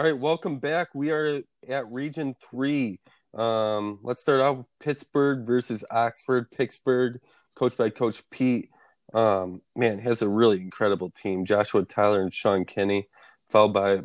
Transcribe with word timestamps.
All 0.00 0.06
right, 0.06 0.18
welcome 0.18 0.56
back. 0.56 0.94
We 0.94 1.10
are 1.10 1.42
at 1.68 1.92
Region 1.92 2.34
Three. 2.40 3.00
Um, 3.34 3.98
let's 4.02 4.22
start 4.22 4.40
off 4.40 4.56
with 4.56 4.68
Pittsburgh 4.82 5.44
versus 5.44 5.84
Oxford. 5.90 6.50
Pittsburgh, 6.50 7.20
coached 7.54 7.76
by 7.76 7.90
Coach 7.90 8.22
Pete. 8.30 8.70
Um, 9.12 9.60
man, 9.76 9.98
has 9.98 10.22
a 10.22 10.28
really 10.30 10.58
incredible 10.58 11.10
team. 11.10 11.44
Joshua 11.44 11.84
Tyler 11.84 12.22
and 12.22 12.32
Sean 12.32 12.64
Kinney, 12.64 13.08
followed 13.50 13.74
by 13.74 14.00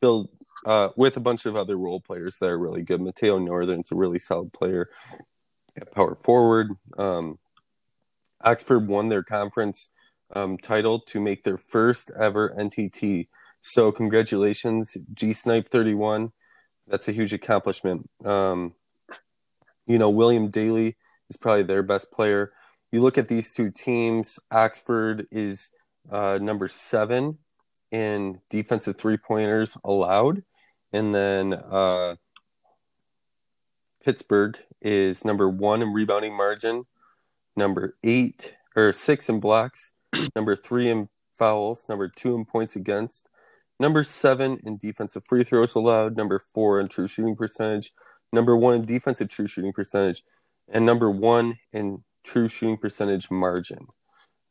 Phil 0.00 0.30
uh, 0.64 0.88
with 0.96 1.18
a 1.18 1.20
bunch 1.20 1.44
of 1.44 1.56
other 1.56 1.76
role 1.76 2.00
players 2.00 2.38
that 2.38 2.48
are 2.48 2.58
really 2.58 2.80
good. 2.80 3.02
Mateo 3.02 3.38
Northern's 3.38 3.92
a 3.92 3.96
really 3.96 4.18
solid 4.18 4.50
player 4.50 4.88
at 5.76 5.92
power 5.92 6.14
forward. 6.14 6.70
Um, 6.96 7.38
Oxford 8.42 8.88
won 8.88 9.08
their 9.08 9.22
conference 9.22 9.90
um, 10.34 10.56
title 10.56 11.00
to 11.00 11.20
make 11.20 11.44
their 11.44 11.58
first 11.58 12.10
ever 12.18 12.54
NTT. 12.58 13.28
So 13.66 13.90
congratulations, 13.90 14.94
G 15.14 15.32
Snipe 15.32 15.70
31. 15.70 16.32
That's 16.86 17.08
a 17.08 17.12
huge 17.12 17.32
accomplishment. 17.32 18.10
Um, 18.22 18.74
you 19.86 19.96
know, 19.98 20.10
William 20.10 20.50
Daly 20.50 20.96
is 21.30 21.38
probably 21.38 21.62
their 21.62 21.82
best 21.82 22.12
player. 22.12 22.52
You 22.92 23.00
look 23.00 23.16
at 23.16 23.28
these 23.28 23.54
two 23.54 23.70
teams. 23.70 24.38
Oxford 24.50 25.26
is 25.30 25.70
uh, 26.12 26.38
number 26.42 26.68
seven 26.68 27.38
in 27.90 28.42
defensive 28.50 28.98
three 28.98 29.16
pointers 29.16 29.78
allowed, 29.82 30.42
and 30.92 31.14
then 31.14 31.54
uh, 31.54 32.16
Pittsburgh 34.04 34.58
is 34.82 35.24
number 35.24 35.48
one 35.48 35.80
in 35.80 35.94
rebounding 35.94 36.36
margin, 36.36 36.84
number 37.56 37.96
eight 38.04 38.56
or 38.76 38.92
six 38.92 39.30
in 39.30 39.40
blocks, 39.40 39.92
number 40.36 40.54
three 40.54 40.90
in 40.90 41.08
fouls, 41.32 41.88
number 41.88 42.08
two 42.08 42.34
in 42.34 42.44
points 42.44 42.76
against, 42.76 43.30
number 43.84 44.02
seven 44.02 44.58
in 44.64 44.78
defensive 44.78 45.22
free 45.22 45.44
throws 45.44 45.74
allowed, 45.74 46.16
number 46.16 46.38
four 46.38 46.80
in 46.80 46.88
true 46.88 47.06
shooting 47.06 47.36
percentage, 47.36 47.92
number 48.32 48.56
one 48.56 48.76
in 48.76 48.82
defensive 48.82 49.28
true 49.28 49.46
shooting 49.46 49.74
percentage, 49.74 50.22
and 50.70 50.86
number 50.86 51.10
one 51.10 51.58
in 51.70 52.02
true 52.24 52.48
shooting 52.48 52.78
percentage 52.78 53.30
margin. 53.30 53.86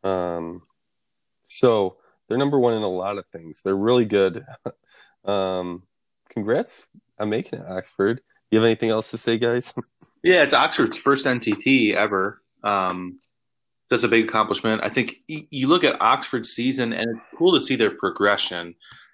Um, 0.04 0.62
so 1.48 1.98
they're 2.28 2.38
number 2.38 2.60
one 2.60 2.76
in 2.76 2.84
a 2.84 2.88
lot 2.88 3.18
of 3.18 3.26
things. 3.34 3.64
They're 3.64 3.76
really 3.76 4.06
good. 4.06 4.46
um, 5.26 5.82
congrats 6.30 6.86
on 7.18 7.32
making 7.32 7.58
it, 7.60 7.66
Oxford. 7.68 8.22
You 8.52 8.60
have 8.60 8.66
anything 8.66 8.92
else 8.92 9.10
to 9.12 9.18
say, 9.18 9.38
guys? 9.38 9.74
Yeah, 10.26 10.44
it's 10.44 10.54
Oxford's 10.54 10.98
first 10.98 11.26
NTT 11.26 11.96
ever. 11.96 12.42
Um, 12.64 13.20
that's 13.90 14.04
a 14.04 14.08
big 14.08 14.24
accomplishment. 14.24 14.82
I 14.82 14.88
think 14.88 15.18
you 15.28 15.68
look 15.68 15.84
at 15.84 16.02
Oxford's 16.02 16.52
season, 16.52 16.94
and 16.94 17.10
it's 17.10 17.38
cool 17.38 17.54
to 17.60 17.62
see 17.62 17.76
their 17.76 17.92
progression. 17.92 18.74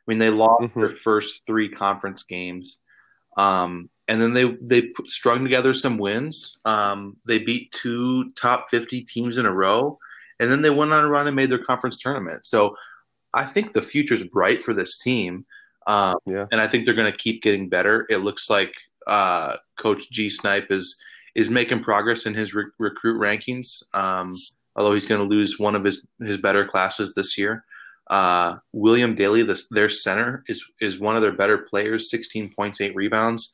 I 0.09 0.11
mean, 0.11 0.17
they 0.17 0.31
lost 0.31 0.63
mm-hmm. 0.63 0.79
their 0.79 0.91
first 0.91 1.45
three 1.45 1.69
conference 1.69 2.23
games, 2.23 2.79
um, 3.37 3.91
and 4.07 4.19
then 4.19 4.33
they 4.33 4.57
they 4.59 4.89
strung 5.05 5.43
together 5.43 5.75
some 5.75 5.99
wins. 5.99 6.57
Um, 6.65 7.17
they 7.27 7.37
beat 7.37 7.71
two 7.73 8.31
top 8.31 8.69
fifty 8.69 9.01
teams 9.03 9.37
in 9.37 9.45
a 9.45 9.53
row, 9.53 9.99
and 10.39 10.49
then 10.49 10.63
they 10.63 10.71
went 10.71 10.91
on 10.93 11.05
a 11.05 11.07
run 11.07 11.27
and 11.27 11.35
made 11.35 11.51
their 11.51 11.63
conference 11.63 11.99
tournament. 11.99 12.43
So, 12.43 12.75
I 13.35 13.45
think 13.45 13.71
the 13.71 13.83
future's 13.83 14.23
bright 14.23 14.63
for 14.63 14.73
this 14.73 14.97
team. 14.97 15.45
Um, 15.85 16.15
yeah. 16.25 16.47
And 16.51 16.59
I 16.59 16.67
think 16.67 16.85
they're 16.85 16.95
going 16.95 17.11
to 17.11 17.17
keep 17.17 17.43
getting 17.43 17.69
better. 17.69 18.07
It 18.09 18.17
looks 18.17 18.49
like 18.49 18.73
uh, 19.05 19.57
Coach 19.77 20.09
G 20.09 20.27
Snipe 20.27 20.71
is 20.71 20.99
is 21.35 21.51
making 21.51 21.83
progress 21.83 22.25
in 22.25 22.33
his 22.33 22.55
re- 22.55 22.65
recruit 22.79 23.19
rankings. 23.21 23.83
Um, 23.93 24.33
although 24.75 24.93
he's 24.93 25.05
going 25.05 25.21
to 25.21 25.27
lose 25.27 25.59
one 25.59 25.75
of 25.75 25.83
his 25.83 26.03
his 26.19 26.37
better 26.37 26.65
classes 26.65 27.13
this 27.13 27.37
year. 27.37 27.63
Uh, 28.09 28.55
William 28.73 29.15
Daly, 29.15 29.43
the, 29.43 29.61
their 29.71 29.89
center, 29.89 30.43
is 30.47 30.63
is 30.81 30.99
one 30.99 31.15
of 31.15 31.21
their 31.21 31.31
better 31.31 31.59
players. 31.59 32.09
Sixteen 32.09 32.51
points, 32.55 32.81
eight 32.81 32.95
rebounds. 32.95 33.53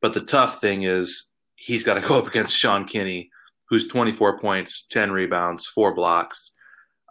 But 0.00 0.14
the 0.14 0.22
tough 0.22 0.60
thing 0.60 0.84
is 0.84 1.28
he's 1.56 1.82
got 1.82 1.94
to 1.94 2.08
go 2.08 2.18
up 2.18 2.26
against 2.26 2.56
Sean 2.56 2.84
Kinney, 2.84 3.30
who's 3.68 3.88
twenty 3.88 4.12
four 4.12 4.38
points, 4.38 4.86
ten 4.90 5.12
rebounds, 5.12 5.66
four 5.66 5.94
blocks. 5.94 6.56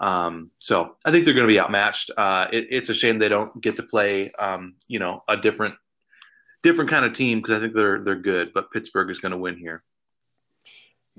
Um, 0.01 0.51
so 0.59 0.95
I 1.05 1.11
think 1.11 1.25
they're 1.25 1.33
going 1.33 1.47
to 1.47 1.53
be 1.53 1.59
outmatched. 1.59 2.09
Uh, 2.17 2.47
it, 2.51 2.67
it's 2.71 2.89
a 2.89 2.93
shame 2.93 3.19
they 3.19 3.29
don't 3.29 3.59
get 3.61 3.75
to 3.75 3.83
play, 3.83 4.31
um, 4.39 4.75
you 4.87 4.97
know, 4.97 5.23
a 5.27 5.35
different 5.37 5.75
different 6.63 6.89
kind 6.89 7.05
of 7.05 7.13
team 7.13 7.39
because 7.39 7.57
I 7.57 7.61
think 7.61 7.75
they're 7.75 8.01
they're 8.01 8.15
good. 8.15 8.51
But 8.53 8.71
Pittsburgh 8.71 9.11
is 9.11 9.19
going 9.19 9.33
to 9.33 9.37
win 9.37 9.57
here. 9.57 9.83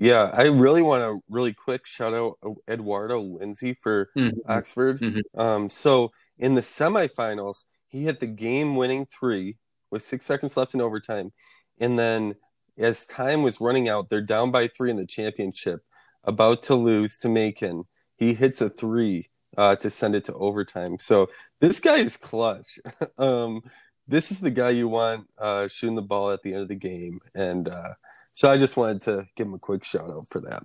Yeah, 0.01 0.31
I 0.33 0.47
really 0.47 0.81
want 0.81 1.03
to 1.03 1.23
really 1.29 1.53
quick 1.53 1.85
shout 1.85 2.15
out 2.15 2.39
Eduardo 2.67 3.21
Lindsay 3.21 3.75
for 3.75 4.09
mm-hmm. 4.17 4.39
Oxford. 4.51 4.99
Mm-hmm. 4.99 5.39
Um, 5.39 5.69
so 5.69 6.11
in 6.39 6.55
the 6.55 6.61
semifinals, 6.61 7.65
he 7.87 8.05
hit 8.05 8.19
the 8.19 8.25
game-winning 8.25 9.05
three 9.05 9.57
with 9.91 10.01
six 10.01 10.25
seconds 10.25 10.57
left 10.57 10.73
in 10.73 10.81
overtime, 10.81 11.31
and 11.79 11.99
then 11.99 12.33
as 12.79 13.05
time 13.05 13.43
was 13.43 13.61
running 13.61 13.89
out, 13.89 14.09
they're 14.09 14.21
down 14.21 14.49
by 14.49 14.69
three 14.69 14.89
in 14.89 14.97
the 14.97 15.05
championship, 15.05 15.81
about 16.23 16.63
to 16.63 16.73
lose 16.73 17.19
to 17.19 17.29
Macon. 17.29 17.83
He 18.17 18.33
hits 18.33 18.59
a 18.59 18.71
three 18.71 19.29
uh, 19.55 19.75
to 19.75 19.91
send 19.91 20.15
it 20.15 20.25
to 20.25 20.33
overtime. 20.33 20.97
So 20.97 21.29
this 21.59 21.79
guy 21.79 21.97
is 21.97 22.17
clutch. 22.17 22.79
um, 23.19 23.61
this 24.07 24.31
is 24.31 24.39
the 24.39 24.49
guy 24.49 24.71
you 24.71 24.87
want 24.87 25.27
uh, 25.37 25.67
shooting 25.67 25.95
the 25.95 26.01
ball 26.01 26.31
at 26.31 26.41
the 26.41 26.53
end 26.53 26.63
of 26.63 26.69
the 26.69 26.75
game. 26.75 27.19
And 27.35 27.69
uh, 27.69 27.93
so 28.33 28.49
I 28.49 28.57
just 28.57 28.77
wanted 28.77 29.01
to 29.03 29.27
give 29.35 29.47
him 29.47 29.53
a 29.53 29.59
quick 29.59 29.83
shout 29.83 30.09
out 30.09 30.27
for 30.29 30.41
that. 30.41 30.63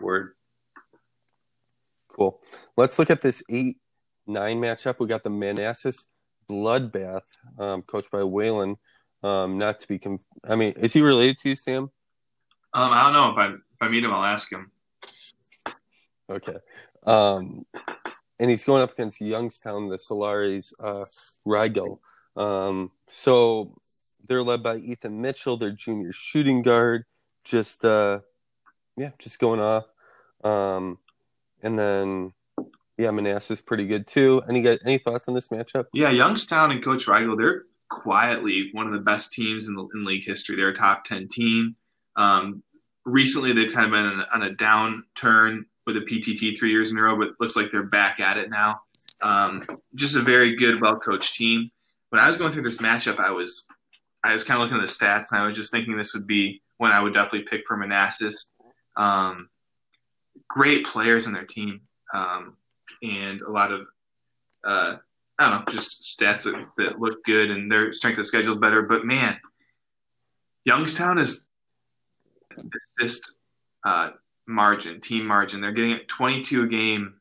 Word. 0.00 0.32
Cool. 2.08 2.40
Let's 2.76 2.98
look 2.98 3.10
at 3.10 3.22
this 3.22 3.42
8 3.50 3.76
9 4.26 4.60
matchup. 4.60 4.98
We 4.98 5.06
got 5.06 5.24
the 5.24 5.30
Manassas 5.30 6.08
Bloodbath, 6.48 7.22
um, 7.58 7.82
coached 7.82 8.10
by 8.10 8.18
Waylon. 8.18 8.76
Um, 9.22 9.58
not 9.58 9.80
to 9.80 9.88
be, 9.88 9.98
conf- 9.98 10.24
I 10.44 10.56
mean, 10.56 10.74
is 10.76 10.92
he 10.92 11.00
related 11.00 11.38
to 11.38 11.50
you, 11.50 11.56
Sam? 11.56 11.90
Um, 12.74 12.92
I 12.92 13.04
don't 13.04 13.12
know. 13.12 13.30
If 13.30 13.38
I, 13.38 13.46
if 13.54 13.60
I 13.80 13.88
meet 13.88 14.04
him, 14.04 14.12
I'll 14.12 14.24
ask 14.24 14.50
him. 14.50 14.70
Okay. 16.28 16.56
Um, 17.04 17.66
and 18.38 18.50
he's 18.50 18.64
going 18.64 18.82
up 18.82 18.92
against 18.92 19.20
Youngstown, 19.20 19.88
the 19.88 19.98
Solaris 19.98 20.72
uh, 20.80 21.04
Rigel. 21.44 22.00
Um, 22.36 22.90
so 23.08 23.76
they're 24.26 24.42
led 24.42 24.62
by 24.62 24.76
Ethan 24.76 25.20
Mitchell, 25.20 25.56
their 25.56 25.72
junior 25.72 26.12
shooting 26.12 26.62
guard. 26.62 27.04
Just 27.44 27.84
uh, 27.84 28.20
yeah, 28.96 29.10
just 29.18 29.38
going 29.38 29.60
off. 29.60 29.84
Um, 30.44 30.98
and 31.62 31.78
then 31.78 32.32
yeah, 32.98 33.10
Manassas 33.10 33.60
pretty 33.60 33.86
good 33.86 34.06
too. 34.06 34.42
Any 34.48 34.66
any 34.84 34.98
thoughts 34.98 35.28
on 35.28 35.34
this 35.34 35.48
matchup? 35.48 35.86
Yeah, 35.92 36.10
Youngstown 36.10 36.70
and 36.70 36.82
Coach 36.84 37.06
Rigel, 37.06 37.36
they're 37.36 37.62
quietly 37.88 38.70
one 38.72 38.86
of 38.86 38.92
the 38.92 39.00
best 39.00 39.32
teams 39.32 39.68
in 39.68 39.74
the 39.74 39.86
in 39.94 40.04
league 40.04 40.24
history. 40.24 40.56
They're 40.56 40.68
a 40.68 40.74
top 40.74 41.04
ten 41.04 41.28
team. 41.28 41.76
Um, 42.16 42.62
recently, 43.04 43.52
they've 43.52 43.72
kind 43.72 43.86
of 43.86 43.92
been 43.92 44.24
on 44.32 44.42
a 44.42 44.54
downturn 44.54 45.64
with 45.86 45.96
a 45.96 46.00
PTT 46.00 46.56
three 46.56 46.70
years 46.70 46.92
in 46.92 46.98
a 46.98 47.02
row, 47.02 47.18
but 47.18 47.30
looks 47.40 47.56
like 47.56 47.72
they're 47.72 47.82
back 47.82 48.20
at 48.20 48.36
it 48.36 48.50
now. 48.50 48.80
Um, 49.22 49.64
just 49.94 50.16
a 50.16 50.20
very 50.20 50.54
good, 50.56 50.80
well 50.80 50.96
coached 50.96 51.34
team 51.34 51.70
when 52.12 52.20
I 52.20 52.28
was 52.28 52.36
going 52.36 52.52
through 52.52 52.64
this 52.64 52.76
matchup, 52.76 53.18
I 53.18 53.30
was 53.30 53.64
I 54.24 54.32
was 54.32 54.44
kind 54.44 54.60
of 54.60 54.64
looking 54.64 54.82
at 54.82 54.86
the 54.86 54.92
stats 54.92 55.32
and 55.32 55.40
I 55.40 55.46
was 55.46 55.56
just 55.56 55.72
thinking 55.72 55.96
this 55.96 56.14
would 56.14 56.26
be 56.26 56.62
one 56.78 56.92
I 56.92 57.00
would 57.00 57.14
definitely 57.14 57.46
pick 57.50 57.62
for 57.66 57.76
Manassas. 57.76 58.52
Um, 58.96 59.48
great 60.48 60.86
players 60.86 61.26
in 61.26 61.32
their 61.32 61.44
team 61.44 61.80
um, 62.12 62.56
and 63.02 63.40
a 63.42 63.50
lot 63.50 63.72
of 63.72 63.86
uh, 64.64 64.96
I 65.38 65.50
don't 65.50 65.66
know 65.66 65.72
just 65.72 66.18
stats 66.18 66.44
that, 66.44 66.66
that 66.76 67.00
look 67.00 67.24
good 67.24 67.50
and 67.50 67.70
their 67.70 67.92
strength 67.92 68.18
of 68.18 68.26
schedule 68.26 68.52
is 68.52 68.58
better. 68.58 68.82
But 68.82 69.04
man, 69.04 69.38
Youngstown 70.64 71.18
is 71.18 71.46
assist 73.00 73.36
uh, 73.84 74.10
margin, 74.46 75.00
team 75.00 75.26
margin. 75.26 75.60
They're 75.60 75.72
getting 75.72 75.94
at 75.94 76.08
22 76.08 76.64
a 76.64 76.66
game 76.66 77.14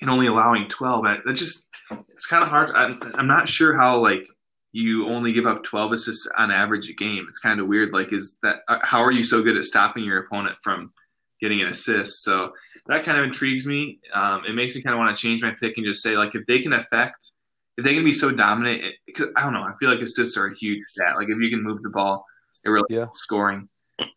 and 0.00 0.10
only 0.10 0.26
allowing 0.26 0.68
12. 0.68 1.04
That 1.04 1.34
just 1.34 1.68
it's 2.10 2.26
kind 2.26 2.42
of 2.42 2.48
hard. 2.48 2.70
I'm, 2.70 3.00
I'm 3.14 3.26
not 3.28 3.48
sure 3.48 3.76
how 3.76 4.00
like 4.00 4.26
you 4.72 5.08
only 5.08 5.32
give 5.32 5.46
up 5.46 5.64
12 5.64 5.92
assists 5.92 6.28
on 6.36 6.50
average 6.50 6.90
a 6.90 6.94
game. 6.94 7.26
It's 7.28 7.38
kind 7.38 7.60
of 7.60 7.66
weird. 7.66 7.92
Like, 7.92 8.12
is 8.12 8.38
that 8.42 8.60
uh, 8.68 8.78
how 8.82 9.00
are 9.00 9.12
you 9.12 9.24
so 9.24 9.42
good 9.42 9.56
at 9.56 9.64
stopping 9.64 10.04
your 10.04 10.18
opponent 10.18 10.56
from 10.62 10.92
getting 11.40 11.62
an 11.62 11.68
assist? 11.68 12.22
So 12.22 12.52
that 12.86 13.04
kind 13.04 13.18
of 13.18 13.24
intrigues 13.24 13.66
me. 13.66 14.00
Um, 14.12 14.42
it 14.46 14.54
makes 14.54 14.74
me 14.74 14.82
kind 14.82 14.94
of 14.94 14.98
want 14.98 15.16
to 15.16 15.20
change 15.20 15.42
my 15.42 15.52
pick 15.58 15.76
and 15.76 15.86
just 15.86 16.02
say 16.02 16.16
like 16.16 16.34
if 16.34 16.46
they 16.46 16.60
can 16.60 16.72
affect, 16.72 17.32
if 17.76 17.84
they 17.84 17.94
can 17.94 18.04
be 18.04 18.12
so 18.12 18.30
dominant, 18.30 18.82
because 19.06 19.28
I 19.36 19.42
don't 19.42 19.54
know, 19.54 19.62
I 19.62 19.72
feel 19.80 19.90
like 19.90 20.00
assists 20.00 20.36
are 20.36 20.46
a 20.46 20.56
huge 20.56 20.82
stat. 20.86 21.16
Like 21.16 21.28
if 21.28 21.38
you 21.40 21.50
can 21.50 21.62
move 21.62 21.82
the 21.82 21.90
ball, 21.90 22.26
it 22.64 22.68
really 22.68 22.86
yeah. 22.90 23.06
scoring. 23.14 23.68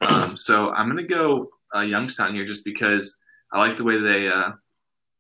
Um, 0.01 0.35
so 0.35 0.71
I'm 0.71 0.87
gonna 0.87 1.03
go 1.03 1.49
uh, 1.75 1.81
Youngstown 1.81 2.35
here 2.35 2.45
just 2.45 2.65
because 2.65 3.17
I 3.51 3.59
like 3.59 3.77
the 3.77 3.83
way 3.83 3.99
they 3.99 4.27
uh, 4.27 4.51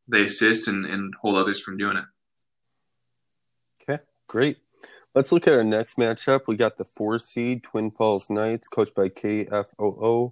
they 0.07 0.23
assist 0.23 0.67
and, 0.67 0.85
and 0.85 1.13
hold 1.21 1.37
others 1.37 1.61
from 1.61 1.77
doing 1.77 1.97
it. 1.97 2.05
Okay, 3.81 4.03
great. 4.27 4.57
Let's 5.13 5.31
look 5.31 5.47
at 5.47 5.53
our 5.53 5.63
next 5.63 5.97
matchup. 5.97 6.41
We 6.47 6.55
got 6.55 6.77
the 6.77 6.85
four 6.85 7.19
seed 7.19 7.63
Twin 7.63 7.91
Falls 7.91 8.29
Knights, 8.29 8.67
coached 8.67 8.95
by 8.95 9.09
KFOO. 9.09 10.31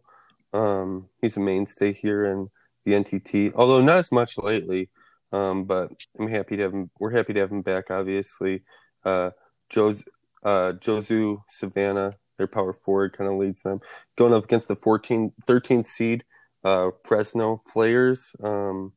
Um, 0.54 1.10
he's 1.22 1.38
a 1.38 1.42
mainstay 1.42 1.94
here 1.94 2.26
in 2.26 2.50
the 2.86 2.94
NTT, 2.94 3.54
although 3.56 3.82
not 3.82 3.98
as 3.98 4.12
much 4.12 4.38
lately. 4.38 4.90
Um, 5.32 5.66
but 5.66 5.92
I'm 6.18 6.28
happy 6.30 6.58
to 6.58 6.64
have 6.64 6.74
him. 6.74 6.90
We're 7.00 7.12
happy 7.12 7.34
to 7.34 7.40
have 7.42 7.52
him 7.52 7.62
back. 7.62 7.92
Obviously, 7.92 8.64
uh, 9.06 9.32
Joe's 9.70 10.04
Uh, 10.44 10.72
Josu 10.74 11.42
Savannah, 11.50 12.14
their 12.38 12.48
power 12.48 12.74
forward, 12.74 13.12
kind 13.18 13.30
of 13.30 13.38
leads 13.38 13.64
them. 13.64 13.82
Going 14.18 14.34
up 14.34 14.46
against 14.46 14.70
the 14.70 14.76
14, 14.76 15.34
13th 15.46 15.86
seed, 15.86 16.24
uh, 16.64 16.92
Fresno 17.04 17.58
Flares. 17.58 18.36
Um, 18.42 18.94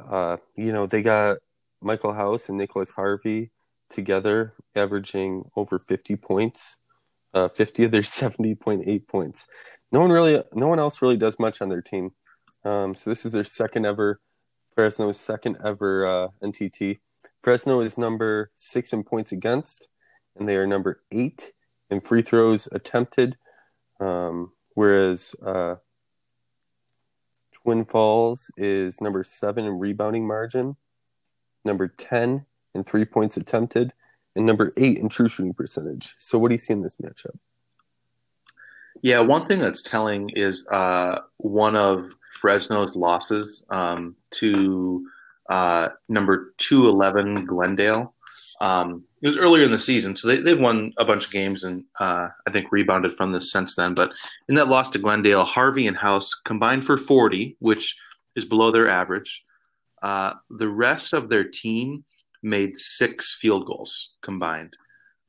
uh, 0.00 0.36
you 0.56 0.72
know, 0.72 0.86
they 0.86 1.02
got 1.02 1.38
Michael 1.82 2.12
House 2.12 2.48
and 2.48 2.58
Nicholas 2.58 2.92
Harvey 2.92 3.50
together, 3.90 4.54
averaging 4.74 5.50
over 5.56 5.78
50 5.78 6.16
points, 6.16 6.78
uh, 7.34 7.48
50 7.48 7.84
of 7.84 7.90
their 7.90 8.00
70.8 8.02 9.06
points. 9.06 9.46
No 9.92 10.00
one 10.00 10.10
really, 10.10 10.42
no 10.52 10.68
one 10.68 10.78
else 10.78 11.00
really 11.00 11.16
does 11.16 11.38
much 11.38 11.62
on 11.62 11.68
their 11.68 11.82
team. 11.82 12.10
Um, 12.64 12.94
so 12.94 13.10
this 13.10 13.24
is 13.24 13.32
their 13.32 13.44
second 13.44 13.86
ever, 13.86 14.20
Fresno's 14.74 15.20
second 15.20 15.58
ever 15.64 16.06
uh, 16.06 16.28
NTT. 16.42 16.98
Fresno 17.42 17.80
is 17.80 17.96
number 17.96 18.50
six 18.54 18.92
in 18.92 19.04
points 19.04 19.30
against, 19.32 19.88
and 20.36 20.48
they 20.48 20.56
are 20.56 20.66
number 20.66 21.02
eight 21.12 21.52
in 21.90 22.00
free 22.00 22.22
throws 22.22 22.68
attempted. 22.72 23.36
Um, 24.00 24.52
whereas 24.74 25.34
uh, 25.44 25.76
Twin 27.52 27.84
Falls 27.84 28.50
is 28.56 29.00
number 29.00 29.24
seven 29.24 29.64
in 29.64 29.78
rebounding 29.78 30.26
margin, 30.26 30.76
number 31.64 31.88
10 31.88 32.46
in 32.76 32.84
three 32.84 33.04
points 33.04 33.36
attempted, 33.36 33.92
and 34.36 34.46
number 34.46 34.72
eight 34.76 34.98
in 34.98 35.08
true 35.08 35.28
shooting 35.28 35.54
percentage. 35.54 36.14
So, 36.18 36.38
what 36.38 36.48
do 36.48 36.54
you 36.54 36.58
see 36.58 36.74
in 36.74 36.82
this 36.82 36.96
matchup? 36.96 37.38
Yeah, 39.02 39.20
one 39.20 39.46
thing 39.46 39.60
that's 39.60 39.82
telling 39.82 40.30
is 40.30 40.66
uh, 40.68 41.20
one 41.38 41.76
of 41.76 42.12
Fresno's 42.40 42.96
losses 42.96 43.64
um, 43.70 44.16
to 44.32 45.06
uh, 45.48 45.88
number 46.08 46.54
211 46.58 47.44
Glendale. 47.46 48.14
Um, 48.60 49.04
it 49.20 49.26
was 49.26 49.36
earlier 49.36 49.64
in 49.64 49.70
the 49.70 49.78
season, 49.78 50.16
so 50.16 50.28
they, 50.28 50.38
they've 50.38 50.58
won 50.58 50.92
a 50.96 51.04
bunch 51.04 51.26
of 51.26 51.32
games 51.32 51.64
and 51.64 51.84
uh, 52.00 52.28
I 52.46 52.50
think 52.50 52.72
rebounded 52.72 53.14
from 53.14 53.32
this 53.32 53.52
since 53.52 53.74
then. 53.74 53.94
But 53.94 54.12
in 54.48 54.54
that 54.54 54.68
loss 54.68 54.90
to 54.90 54.98
Glendale, 54.98 55.44
Harvey 55.44 55.86
and 55.86 55.96
House 55.96 56.32
combined 56.44 56.86
for 56.86 56.96
40, 56.96 57.56
which 57.58 57.96
is 58.34 58.44
below 58.44 58.70
their 58.70 58.88
average. 58.88 59.44
Uh, 60.02 60.34
the 60.50 60.68
rest 60.68 61.12
of 61.12 61.28
their 61.28 61.44
team 61.44 62.04
made 62.46 62.78
six 62.78 63.34
field 63.34 63.66
goals 63.66 64.14
combined. 64.22 64.74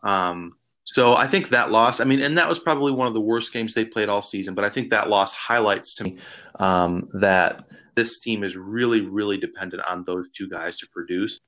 Um, 0.03 0.53
so 0.85 1.15
I 1.15 1.27
think 1.27 1.49
that 1.49 1.69
loss, 1.69 1.99
I 1.99 2.05
mean, 2.05 2.21
and 2.21 2.37
that 2.37 2.47
was 2.47 2.59
probably 2.59 2.93
one 2.93 3.07
of 3.07 3.13
the 3.13 3.19
worst 3.21 3.51
games 3.51 3.73
they 3.73 3.83
played 3.83 4.07
all 4.07 4.21
season, 4.21 4.55
but 4.55 4.63
I 4.63 4.69
think 4.69 4.89
that 4.89 5.09
loss 5.09 5.33
highlights 5.33 5.93
to 5.95 6.05
me 6.05 6.17
um, 6.59 7.09
that 7.15 7.65
this 7.95 8.21
team 8.21 8.43
is 8.43 8.55
really, 8.55 9.01
really 9.01 9.37
dependent 9.37 9.83
on 9.85 10.05
those 10.05 10.29
two 10.31 10.47
guys 10.47 10.77
to 10.77 10.87
produce. 10.93 11.39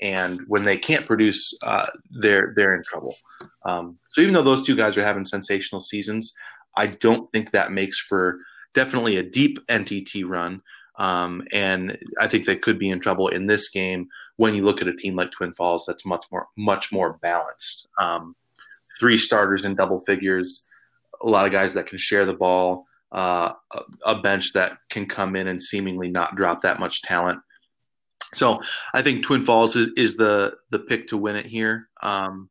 And 0.00 0.40
when 0.46 0.64
they 0.64 0.76
can't 0.76 1.06
produce, 1.06 1.56
uh, 1.62 1.86
they're 2.10 2.52
they're 2.54 2.76
in 2.76 2.82
trouble. 2.84 3.16
Um, 3.64 3.98
so 4.12 4.20
even 4.20 4.34
though 4.34 4.42
those 4.42 4.64
two 4.64 4.76
guys 4.76 4.96
are 4.96 5.04
having 5.04 5.24
sensational 5.24 5.80
seasons, 5.80 6.32
I 6.76 6.88
don't 6.88 7.30
think 7.30 7.50
that 7.50 7.72
makes 7.72 7.98
for 7.98 8.38
definitely 8.74 9.16
a 9.16 9.22
deep 9.22 9.58
NTT 9.68 10.24
run. 10.26 10.60
Um, 10.98 11.42
and 11.52 11.98
I 12.20 12.28
think 12.28 12.44
they 12.44 12.56
could 12.56 12.78
be 12.78 12.90
in 12.90 13.00
trouble 13.00 13.28
in 13.28 13.46
this 13.46 13.70
game 13.70 14.08
when 14.36 14.54
you 14.54 14.64
look 14.64 14.82
at 14.82 14.88
a 14.88 14.96
team 14.96 15.16
like 15.16 15.30
Twin 15.30 15.54
Falls 15.54 15.84
that's 15.86 16.04
much 16.04 16.24
more 16.30 16.48
much 16.56 16.92
more 16.92 17.18
balanced. 17.22 17.88
Um, 18.00 18.34
three 18.98 19.18
starters 19.18 19.64
in 19.64 19.74
double 19.74 20.00
figures, 20.06 20.64
a 21.22 21.28
lot 21.28 21.46
of 21.46 21.52
guys 21.52 21.74
that 21.74 21.86
can 21.86 21.98
share 21.98 22.26
the 22.26 22.32
ball, 22.32 22.86
uh, 23.14 23.52
a, 23.72 23.80
a, 24.06 24.20
bench 24.20 24.52
that 24.52 24.78
can 24.90 25.06
come 25.06 25.36
in 25.36 25.48
and 25.48 25.62
seemingly 25.62 26.08
not 26.08 26.36
drop 26.36 26.62
that 26.62 26.80
much 26.80 27.02
talent. 27.02 27.40
So 28.34 28.60
I 28.92 29.02
think 29.02 29.24
Twin 29.24 29.42
Falls 29.42 29.76
is, 29.76 29.90
is 29.96 30.16
the 30.16 30.54
the 30.70 30.80
pick 30.80 31.08
to 31.08 31.16
win 31.16 31.36
it 31.36 31.46
here. 31.46 31.88
Um, 32.02 32.50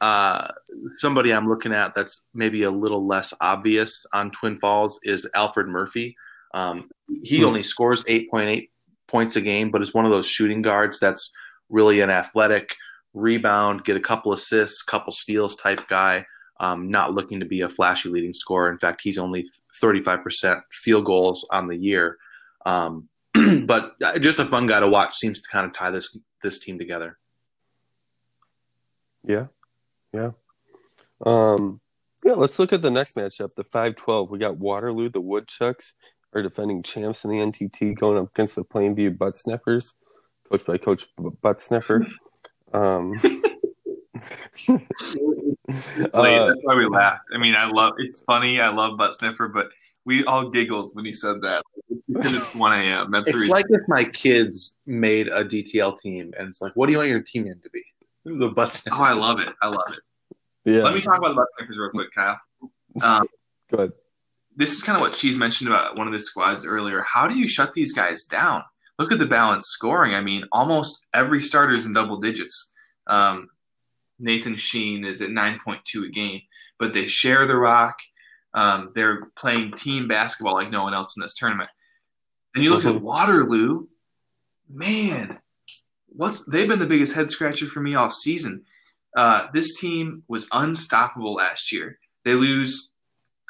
uh, 0.00 0.48
somebody 0.96 1.32
I'm 1.32 1.48
looking 1.48 1.72
at 1.72 1.94
that's 1.94 2.22
maybe 2.34 2.64
a 2.64 2.70
little 2.70 3.06
less 3.06 3.32
obvious 3.40 4.04
on 4.12 4.32
Twin 4.32 4.58
Falls 4.58 4.98
is 5.02 5.26
Alfred 5.34 5.68
Murphy. 5.68 6.16
Um, 6.52 6.90
he 7.22 7.38
hmm. 7.40 7.46
only 7.46 7.62
scores 7.62 8.04
8.8 8.04 8.68
points 9.08 9.36
a 9.36 9.40
game, 9.40 9.70
but 9.70 9.82
is 9.82 9.94
one 9.94 10.04
of 10.04 10.10
those 10.10 10.26
shooting 10.26 10.62
guards 10.62 10.98
that's 10.98 11.32
really 11.68 12.00
an 12.00 12.10
athletic 12.10 12.76
rebound, 13.14 13.84
get 13.84 13.96
a 13.96 14.00
couple 14.00 14.32
assists, 14.32 14.82
couple 14.82 15.12
steals 15.12 15.56
type 15.56 15.86
guy. 15.88 16.26
Um, 16.60 16.88
not 16.88 17.14
looking 17.14 17.40
to 17.40 17.46
be 17.46 17.62
a 17.62 17.68
flashy 17.68 18.08
leading 18.08 18.32
scorer. 18.32 18.70
In 18.70 18.78
fact, 18.78 19.00
he's 19.02 19.18
only 19.18 19.46
35% 19.82 20.62
field 20.70 21.04
goals 21.04 21.46
on 21.50 21.66
the 21.66 21.76
year. 21.76 22.16
Um, 22.64 23.08
but 23.64 23.94
uh, 24.02 24.18
just 24.18 24.38
a 24.38 24.44
fun 24.44 24.66
guy 24.66 24.80
to 24.80 24.88
watch. 24.88 25.16
Seems 25.16 25.42
to 25.42 25.48
kind 25.48 25.66
of 25.66 25.72
tie 25.72 25.90
this 25.90 26.16
this 26.42 26.58
team 26.60 26.78
together. 26.78 27.18
Yeah, 29.24 29.46
yeah, 30.12 30.30
um, 31.24 31.80
yeah. 32.22 32.34
Let's 32.34 32.58
look 32.58 32.72
at 32.72 32.82
the 32.82 32.90
next 32.90 33.16
matchup, 33.16 33.54
the 33.54 33.64
five 33.64 33.96
twelve. 33.96 34.30
We 34.30 34.38
got 34.38 34.58
Waterloo, 34.58 35.08
the 35.08 35.20
Woodchucks, 35.20 35.94
are 36.34 36.42
defending 36.42 36.82
champs 36.82 37.24
in 37.24 37.30
the 37.30 37.38
NTT, 37.38 37.98
going 37.98 38.18
up 38.18 38.30
against 38.34 38.56
the 38.56 38.64
Plainview 38.64 39.16
Butt 39.16 39.36
Sniffers, 39.36 39.94
coached 40.48 40.66
by 40.66 40.78
Coach 40.78 41.06
Butt 41.16 41.60
Sniffer. 41.60 42.06
Um, 42.72 43.14
uh, 44.68 44.78
that's 46.46 46.60
why 46.62 46.74
we 46.74 46.86
laughed. 46.86 47.22
I 47.32 47.38
mean, 47.38 47.54
I 47.54 47.66
love 47.66 47.92
it's 47.98 48.20
funny. 48.22 48.60
I 48.60 48.68
love 48.68 48.98
Butt 48.98 49.14
Sniffer, 49.14 49.48
but 49.48 49.68
we 50.04 50.24
all 50.24 50.50
giggled 50.50 50.90
when 50.94 51.04
he 51.04 51.12
said 51.12 51.40
that. 51.42 51.62
Because 52.08 52.34
It's 52.34 52.54
1 52.54 52.80
a.m. 52.80 53.10
That's 53.10 53.28
it's 53.28 53.48
like 53.48 53.66
if 53.68 53.80
my 53.88 54.04
kids 54.04 54.78
made 54.86 55.28
a 55.28 55.44
DTL 55.44 55.98
team 56.00 56.32
and 56.38 56.48
it's 56.48 56.60
like, 56.60 56.72
what 56.74 56.86
do 56.86 56.92
you 56.92 56.98
want 56.98 57.10
your 57.10 57.22
team 57.22 57.46
in 57.46 57.60
to 57.60 57.70
be? 57.70 57.82
The 58.24 58.48
butt 58.48 58.72
sniffers. 58.72 58.98
Oh, 59.00 59.02
I 59.02 59.12
love 59.12 59.40
it. 59.40 59.48
I 59.62 59.68
love 59.68 59.84
it. 59.90 60.70
Yeah. 60.70 60.82
Let 60.82 60.94
me 60.94 61.00
talk 61.00 61.18
about 61.18 61.28
the 61.28 61.34
butt 61.34 61.48
sniffers 61.58 61.78
real 61.78 61.90
quick, 61.90 62.12
Kyle. 62.14 62.40
Um, 63.02 63.26
Go 63.72 63.78
ahead. 63.78 63.92
This 64.56 64.72
is 64.72 64.82
kind 64.82 64.96
of 64.96 65.00
what 65.00 65.14
Cheese 65.14 65.36
mentioned 65.36 65.68
about 65.68 65.96
one 65.96 66.06
of 66.06 66.12
the 66.12 66.20
squads 66.20 66.64
earlier. 66.64 67.02
How 67.02 67.26
do 67.26 67.38
you 67.38 67.48
shut 67.48 67.72
these 67.72 67.92
guys 67.92 68.24
down? 68.24 68.62
Look 68.98 69.10
at 69.10 69.18
the 69.18 69.26
balanced 69.26 69.70
scoring. 69.70 70.14
I 70.14 70.20
mean, 70.20 70.44
almost 70.52 71.04
every 71.12 71.42
starter 71.42 71.74
is 71.74 71.86
in 71.86 71.92
double 71.92 72.20
digits. 72.20 72.72
Um, 73.06 73.48
Nathan 74.18 74.56
Sheen 74.56 75.04
is 75.04 75.20
at 75.22 75.30
9.2 75.30 76.06
a 76.06 76.10
game, 76.10 76.40
but 76.78 76.92
they 76.92 77.08
share 77.08 77.46
the 77.46 77.56
rock. 77.56 77.96
Um, 78.54 78.92
they're 78.94 79.26
playing 79.36 79.72
team 79.72 80.06
basketball 80.06 80.54
like 80.54 80.70
no 80.70 80.84
one 80.84 80.94
else 80.94 81.16
in 81.16 81.22
this 81.22 81.34
tournament. 81.34 81.70
And 82.54 82.62
you 82.62 82.70
look 82.70 82.84
at 82.84 82.94
mm-hmm. 82.94 83.04
Waterloo, 83.04 83.88
man, 84.70 85.38
what's 86.06 86.40
they've 86.42 86.68
been 86.68 86.78
the 86.78 86.86
biggest 86.86 87.14
head 87.14 87.30
scratcher 87.30 87.66
for 87.66 87.80
me 87.80 87.96
all 87.96 88.10
season. 88.10 88.62
Uh, 89.16 89.46
this 89.52 89.78
team 89.80 90.22
was 90.28 90.46
unstoppable 90.52 91.34
last 91.34 91.72
year. 91.72 91.98
They 92.24 92.34
lose 92.34 92.90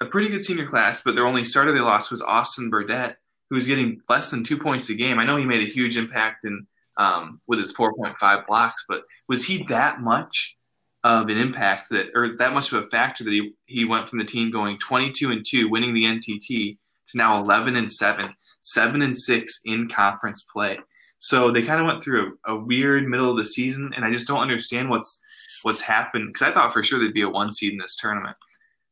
a 0.01 0.07
pretty 0.07 0.29
good 0.29 0.45
senior 0.45 0.67
class, 0.67 1.03
but 1.03 1.15
their 1.15 1.27
only 1.27 1.45
starter 1.45 1.73
they 1.73 1.81
lost 1.81 2.11
was 2.11 2.23
Austin 2.23 2.71
Burdett, 2.71 3.17
who 3.49 3.55
was 3.55 3.67
getting 3.67 4.01
less 4.09 4.31
than 4.31 4.45
two 4.45 4.59
points 4.59 4.91
a 4.91 4.95
game. 4.95 5.19
I 5.19 5.25
know 5.25 5.37
he 5.37 5.45
made 5.45 5.67
a 5.67 5.71
huge 5.71 5.97
impact 5.97 6.45
in 6.45 6.67
um, 6.97 7.41
with 7.47 7.59
his 7.59 7.75
4.5 7.75 8.47
blocks, 8.47 8.85
but 8.89 9.03
was 9.29 9.45
he 9.45 9.65
that 9.65 10.01
much 10.01 10.57
of 11.03 11.29
an 11.29 11.37
impact 11.37 11.91
that, 11.91 12.07
or 12.15 12.37
that 12.37 12.55
much 12.55 12.73
of 12.73 12.83
a 12.83 12.89
factor 12.89 13.25
that 13.25 13.31
he, 13.31 13.53
he 13.67 13.85
went 13.85 14.09
from 14.09 14.19
the 14.19 14.25
team 14.25 14.51
going 14.51 14.79
22 14.79 15.31
and 15.31 15.45
2, 15.47 15.69
winning 15.69 15.93
the 15.93 16.05
NTT, 16.05 16.77
to 17.09 17.19
now 17.19 17.43
11 17.43 17.77
and 17.77 17.91
7, 17.91 18.35
7 18.63 19.03
and 19.03 19.17
6 19.17 19.61
in 19.67 19.89
conference 19.89 20.47
play. 20.51 20.79
So 21.19 21.51
they 21.51 21.63
kind 21.63 21.81
of 21.81 21.87
went 21.87 22.03
through 22.03 22.39
a, 22.47 22.53
a, 22.53 22.59
weird 22.59 23.07
middle 23.07 23.31
of 23.31 23.37
the 23.37 23.47
season, 23.47 23.93
and 23.95 24.05
I 24.05 24.11
just 24.11 24.27
don't 24.27 24.41
understand 24.41 24.91
what's 24.91 25.21
what's 25.63 25.81
happened 25.81 26.29
because 26.29 26.47
I 26.47 26.53
thought 26.53 26.73
for 26.73 26.83
sure 26.83 27.01
they'd 27.01 27.15
be 27.15 27.23
a 27.23 27.29
one 27.29 27.51
seed 27.51 27.73
in 27.73 27.79
this 27.79 27.97
tournament. 27.97 28.37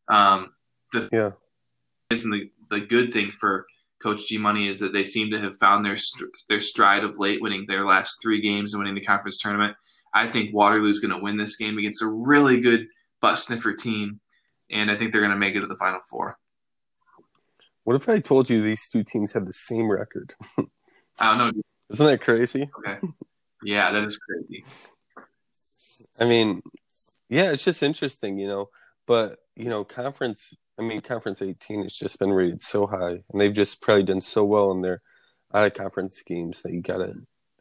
Um, 0.08 0.52
the 0.92 1.08
yeah, 1.12 1.30
isn't 2.10 2.30
the 2.30 2.50
the 2.70 2.80
good 2.80 3.12
thing 3.12 3.30
for 3.30 3.66
Coach 4.02 4.28
G 4.28 4.38
Money 4.38 4.68
is 4.68 4.80
that 4.80 4.92
they 4.92 5.04
seem 5.04 5.30
to 5.30 5.40
have 5.40 5.58
found 5.58 5.84
their 5.84 5.96
their 6.48 6.60
stride 6.60 7.04
of 7.04 7.18
late, 7.18 7.40
winning 7.40 7.66
their 7.66 7.86
last 7.86 8.18
three 8.20 8.40
games 8.40 8.74
and 8.74 8.80
winning 8.80 8.94
the 8.94 9.04
conference 9.04 9.40
tournament. 9.40 9.76
I 10.14 10.26
think 10.26 10.54
Waterloo's 10.54 11.00
going 11.00 11.14
to 11.14 11.22
win 11.22 11.38
this 11.38 11.56
game 11.56 11.78
against 11.78 12.02
a 12.02 12.06
really 12.06 12.60
good 12.60 12.86
butt 13.20 13.38
sniffer 13.38 13.74
team, 13.74 14.20
and 14.70 14.90
I 14.90 14.96
think 14.96 15.12
they're 15.12 15.22
going 15.22 15.32
to 15.32 15.38
make 15.38 15.54
it 15.54 15.60
to 15.60 15.66
the 15.66 15.76
final 15.76 16.00
four. 16.10 16.38
What 17.84 17.96
if 17.96 18.08
I 18.08 18.20
told 18.20 18.50
you 18.50 18.62
these 18.62 18.88
two 18.88 19.02
teams 19.02 19.32
had 19.32 19.46
the 19.46 19.52
same 19.52 19.90
record? 19.90 20.34
I 21.18 21.36
don't 21.36 21.38
know. 21.38 21.62
Isn't 21.90 22.06
that 22.06 22.20
crazy? 22.20 22.70
Okay. 22.78 22.98
Yeah, 23.64 23.92
that 23.92 24.04
is 24.04 24.18
crazy. 24.18 24.64
I 26.20 26.24
mean, 26.24 26.62
yeah, 27.28 27.52
it's 27.52 27.64
just 27.64 27.82
interesting, 27.82 28.38
you 28.38 28.46
know. 28.46 28.68
But 29.06 29.38
you 29.56 29.68
know, 29.68 29.84
conference. 29.84 30.54
I 30.78 30.82
mean, 30.82 31.00
conference 31.00 31.42
18 31.42 31.82
has 31.82 31.94
just 31.94 32.18
been 32.18 32.32
rated 32.32 32.62
so 32.62 32.86
high, 32.86 33.22
and 33.30 33.40
they've 33.40 33.52
just 33.52 33.82
probably 33.82 34.04
done 34.04 34.20
so 34.20 34.44
well 34.44 34.72
in 34.72 34.80
their 34.80 35.02
out 35.54 35.66
of 35.66 35.74
conference 35.74 36.22
games 36.22 36.62
that 36.62 36.72
you 36.72 36.80
gotta 36.80 37.14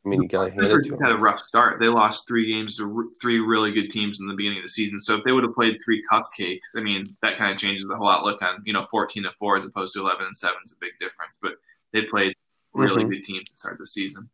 I 0.03 0.09
mean, 0.09 0.23
you 0.23 0.27
got 0.27 0.45
to 0.45 0.51
hand 0.51 0.65
it 0.65 0.83
to 0.85 0.97
had 0.97 1.11
a 1.11 1.17
rough 1.17 1.43
start. 1.43 1.79
They 1.79 1.87
lost 1.87 2.27
three 2.27 2.51
games 2.51 2.75
to 2.77 2.91
r- 2.91 3.05
three 3.21 3.39
really 3.39 3.71
good 3.71 3.91
teams 3.91 4.19
in 4.19 4.27
the 4.27 4.33
beginning 4.33 4.57
of 4.57 4.63
the 4.63 4.69
season. 4.69 4.99
So 4.99 5.15
if 5.15 5.23
they 5.23 5.31
would 5.31 5.43
have 5.43 5.53
played 5.53 5.77
three 5.83 6.03
cupcakes, 6.11 6.59
I 6.75 6.81
mean, 6.81 7.15
that 7.21 7.37
kind 7.37 7.51
of 7.51 7.59
changes 7.59 7.85
the 7.85 7.95
whole 7.95 8.09
outlook 8.09 8.41
on 8.41 8.63
you 8.65 8.73
know 8.73 8.85
fourteen 8.89 9.23
to 9.23 9.31
four 9.37 9.57
as 9.57 9.65
opposed 9.65 9.93
to 9.93 9.99
eleven 9.99 10.25
and 10.25 10.37
seven 10.37 10.57
is 10.65 10.71
a 10.71 10.79
big 10.81 10.93
difference. 10.99 11.37
But 11.39 11.53
they 11.93 12.03
played 12.03 12.35
really 12.73 13.03
mm-hmm. 13.03 13.11
good 13.11 13.23
teams 13.23 13.43
to 13.49 13.55
start 13.55 13.77
the 13.77 13.85
season. 13.85 14.29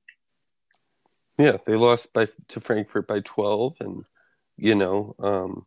Yeah, 1.37 1.57
they 1.65 1.75
lost 1.75 2.13
by 2.13 2.29
to 2.47 2.61
Frankfurt 2.61 3.07
by 3.07 3.19
twelve, 3.19 3.75
and 3.81 4.05
You 4.55 4.75
know, 4.75 5.15
um, 5.19 5.65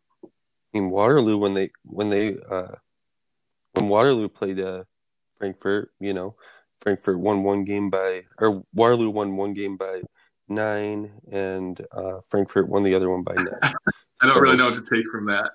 in 0.73 0.89
Waterloo 0.89 1.37
when 1.37 1.53
they 1.53 1.69
when 1.83 2.09
they 2.09 2.37
uh, 2.49 2.75
when 3.73 3.89
Waterloo 3.89 4.29
played 4.29 4.59
uh, 4.59 4.83
Frankfurt, 5.37 5.91
you 5.99 6.13
know, 6.13 6.35
Frankfurt 6.81 7.19
won 7.19 7.43
one 7.43 7.63
game 7.63 7.89
by 7.89 8.23
or 8.39 8.63
Waterloo 8.73 9.09
won 9.09 9.37
one 9.37 9.53
game 9.53 9.77
by 9.77 10.01
nine, 10.47 11.11
and 11.31 11.79
uh, 11.91 12.19
Frankfurt 12.29 12.67
won 12.67 12.83
the 12.83 12.95
other 12.95 13.09
one 13.09 13.23
by 13.23 13.35
nine. 13.35 13.47
I 13.63 13.71
don't 14.21 14.33
so, 14.33 14.39
really 14.39 14.57
know 14.57 14.65
what 14.65 14.75
to 14.75 14.95
take 14.95 15.05
from 15.11 15.25
that. 15.27 15.51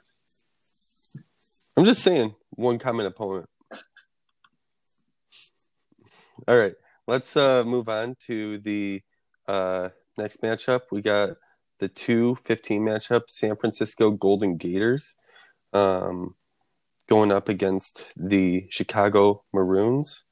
I'm 1.76 1.84
just 1.84 2.02
saying, 2.02 2.34
one 2.50 2.78
common 2.78 3.06
opponent. 3.06 3.48
All 6.48 6.56
right, 6.56 6.74
let's 7.06 7.36
uh, 7.36 7.64
move 7.64 7.88
on 7.88 8.16
to 8.26 8.58
the 8.58 9.02
uh, 9.46 9.90
next 10.16 10.42
matchup. 10.42 10.82
We 10.90 11.02
got 11.02 11.30
the 11.78 11.88
2 11.88 12.38
15 12.44 12.82
matchup 12.82 13.22
San 13.28 13.56
Francisco 13.56 14.10
Golden 14.10 14.56
Gators 14.56 15.16
um, 15.72 16.34
going 17.08 17.32
up 17.32 17.48
against 17.48 18.06
the 18.16 18.66
Chicago 18.70 19.44
Maroons. 19.52 20.24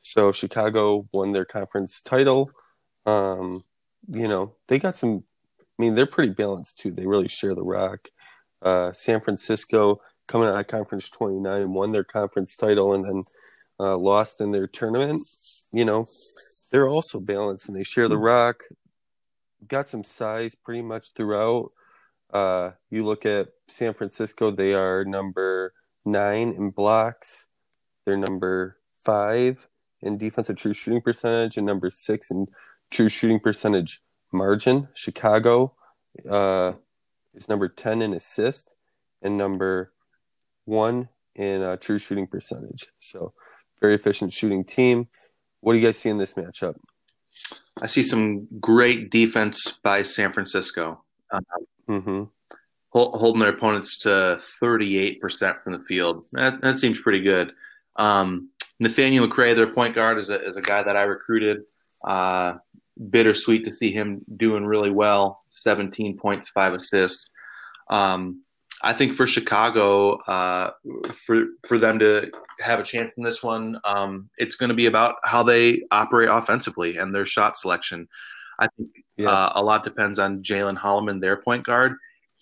So 0.00 0.32
Chicago 0.32 1.08
won 1.12 1.32
their 1.32 1.44
conference 1.44 2.00
title. 2.02 2.50
Um, 3.04 3.64
you 4.08 4.28
know, 4.28 4.54
they 4.68 4.78
got 4.78 4.96
some, 4.96 5.24
I 5.60 5.82
mean, 5.82 5.94
they're 5.94 6.06
pretty 6.06 6.32
balanced 6.32 6.78
too. 6.78 6.92
They 6.92 7.06
really 7.06 7.28
share 7.28 7.54
the 7.54 7.62
rock. 7.62 8.08
Uh, 8.62 8.92
San 8.92 9.20
Francisco 9.20 10.00
coming 10.26 10.48
out 10.48 10.58
of 10.58 10.66
conference 10.66 11.10
29 11.10 11.60
and 11.60 11.74
won 11.74 11.92
their 11.92 12.04
conference 12.04 12.56
title 12.56 12.94
and 12.94 13.04
then 13.04 13.24
uh, 13.78 13.96
lost 13.96 14.40
in 14.40 14.52
their 14.52 14.66
tournament. 14.66 15.20
You 15.72 15.84
know, 15.84 16.06
they're 16.70 16.88
also 16.88 17.20
balanced 17.24 17.68
and 17.68 17.76
they 17.76 17.84
share 17.84 18.08
the 18.08 18.18
rock. 18.18 18.62
Got 19.68 19.88
some 19.88 20.04
size 20.04 20.54
pretty 20.54 20.82
much 20.82 21.12
throughout. 21.14 21.72
Uh, 22.32 22.72
you 22.90 23.04
look 23.04 23.26
at 23.26 23.48
San 23.68 23.92
Francisco, 23.92 24.50
they 24.50 24.72
are 24.72 25.04
number 25.04 25.72
nine 26.06 26.54
in 26.56 26.70
blocks. 26.70 27.48
They're 28.04 28.16
number 28.16 28.78
five 28.92 29.68
in 30.00 30.16
defensive 30.16 30.56
true 30.56 30.72
shooting 30.72 31.02
percentage 31.02 31.56
and 31.56 31.66
number 31.66 31.90
six 31.90 32.30
in 32.30 32.46
true 32.90 33.08
shooting 33.08 33.40
percentage 33.40 34.00
margin. 34.32 34.88
Chicago 34.94 35.74
uh, 36.28 36.72
is 37.34 37.48
number 37.48 37.68
10 37.68 38.02
in 38.02 38.14
assist 38.14 38.74
and 39.22 39.36
number 39.36 39.92
one 40.64 41.08
in 41.34 41.62
uh, 41.62 41.76
true 41.76 41.98
shooting 41.98 42.26
percentage. 42.26 42.86
So, 43.00 43.32
very 43.80 43.94
efficient 43.94 44.32
shooting 44.32 44.64
team. 44.64 45.08
What 45.60 45.74
do 45.74 45.78
you 45.78 45.84
guys 45.84 45.98
see 45.98 46.08
in 46.08 46.18
this 46.18 46.34
matchup? 46.34 46.76
I 47.80 47.88
see 47.88 48.02
some 48.02 48.48
great 48.60 49.10
defense 49.10 49.78
by 49.82 50.02
San 50.02 50.32
Francisco. 50.32 51.02
Um, 51.30 51.44
mm-hmm. 51.88 52.24
Holding 52.96 53.40
their 53.40 53.50
opponents 53.50 53.98
to 53.98 54.40
38% 54.62 55.62
from 55.62 55.74
the 55.74 55.80
field. 55.80 56.24
That, 56.32 56.62
that 56.62 56.78
seems 56.78 56.98
pretty 57.00 57.20
good. 57.20 57.52
Um, 57.96 58.50
Nathaniel 58.80 59.28
McCray, 59.28 59.54
their 59.54 59.70
point 59.70 59.94
guard, 59.94 60.16
is 60.16 60.30
a, 60.30 60.42
is 60.42 60.56
a 60.56 60.62
guy 60.62 60.82
that 60.82 60.96
I 60.96 61.02
recruited. 61.02 61.62
Uh, 62.02 62.54
bittersweet 63.10 63.64
to 63.66 63.72
see 63.72 63.92
him 63.92 64.22
doing 64.36 64.64
really 64.64 64.90
well 64.90 65.42
17 65.50 66.16
points, 66.16 66.50
five 66.50 66.72
assists. 66.72 67.30
Um, 67.90 68.42
I 68.82 68.92
think 68.92 69.16
for 69.16 69.26
Chicago, 69.26 70.16
uh, 70.22 70.70
for 71.26 71.46
for 71.66 71.78
them 71.78 71.98
to 71.98 72.30
have 72.60 72.78
a 72.78 72.82
chance 72.82 73.14
in 73.14 73.24
this 73.24 73.42
one, 73.42 73.78
um, 73.84 74.28
it's 74.38 74.56
going 74.56 74.68
to 74.68 74.74
be 74.74 74.86
about 74.86 75.16
how 75.24 75.42
they 75.42 75.82
operate 75.90 76.28
offensively 76.30 76.96
and 76.96 77.14
their 77.14 77.26
shot 77.26 77.56
selection. 77.56 78.08
I 78.58 78.68
think 78.76 78.90
yeah. 79.16 79.30
uh, 79.30 79.52
a 79.56 79.62
lot 79.62 79.84
depends 79.84 80.18
on 80.18 80.42
Jalen 80.42 80.78
Holloman, 80.78 81.20
their 81.20 81.36
point 81.36 81.64
guard. 81.64 81.96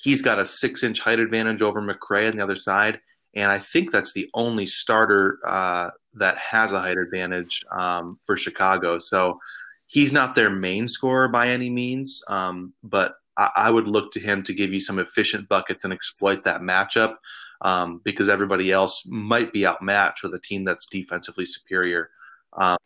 He's 0.05 0.21
got 0.21 0.39
a 0.39 0.45
six 0.45 0.83
inch 0.83 1.01
height 1.01 1.19
advantage 1.19 1.63
over 1.63 1.81
McCray 1.81 2.29
on 2.29 2.37
the 2.37 2.43
other 2.43 2.59
side, 2.59 3.01
and 3.35 3.51
I 3.51 3.59
think 3.59 3.91
that's 3.91 4.13
the 4.13 4.29
only 4.35 4.67
starter 4.67 5.39
uh, 5.47 5.93
that 6.13 6.37
has 6.37 6.73
a 6.73 6.81
height 6.81 6.99
advantage 6.99 7.65
um, 7.73 8.19
for 8.27 8.37
Chicago. 8.37 8.99
So 8.99 9.41
he's 9.87 10.13
not 10.13 10.35
their 10.35 10.51
main 10.51 10.89
scorer 10.89 11.29
by 11.29 11.49
any 11.49 11.71
means, 11.71 12.23
um, 12.29 12.75
but 12.83 13.15
I, 13.39 13.49
I, 13.57 13.71
would 13.71 13.89
look 13.89 14.13
to 14.13 14.21
him 14.21 14.43
to 14.43 14.53
give 14.53 14.75
you 14.75 14.81
some 14.81 14.99
efficient 14.99 15.49
buckets 15.49 15.85
and 15.85 15.93
exploit 15.93 16.45
that 16.45 16.61
matchup 16.61 17.17
um, 17.63 18.03
because 18.05 18.29
everybody 18.29 18.73
else 18.73 19.05
might 19.07 19.55
be 19.55 19.67
outmatched 19.67 20.23
with 20.23 20.35
a 20.35 20.41
team 20.41 20.65
that's 20.65 20.87
defensively 20.87 21.47
superior. 21.47 22.11
Um, 22.53 22.77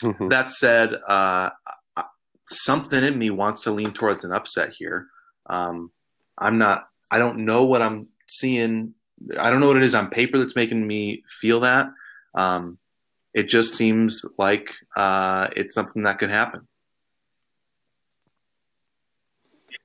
mm-hmm. 0.00 0.28
That 0.28 0.52
said, 0.52 0.94
uh, 1.08 1.50
something 2.48 3.02
in 3.02 3.18
me 3.18 3.30
wants 3.30 3.62
to 3.62 3.72
lean 3.72 3.92
towards 3.92 4.24
an 4.24 4.32
upset 4.32 4.72
here. 4.78 5.08
Um, 5.50 5.90
I'm 6.38 6.58
not. 6.58 6.88
I 7.10 7.18
don't 7.18 7.44
know 7.44 7.64
what 7.64 7.82
I'm 7.82 8.08
seeing. 8.26 8.94
I 9.38 9.50
don't 9.50 9.60
know 9.60 9.66
what 9.66 9.76
it 9.76 9.82
is 9.82 9.94
on 9.94 10.10
paper 10.10 10.38
that's 10.38 10.56
making 10.56 10.86
me 10.86 11.24
feel 11.28 11.60
that. 11.60 11.88
Um, 12.34 12.78
it 13.34 13.48
just 13.48 13.74
seems 13.74 14.24
like 14.38 14.74
uh, 14.96 15.48
it's 15.54 15.74
something 15.74 16.04
that 16.04 16.18
could 16.18 16.30
happen. 16.30 16.66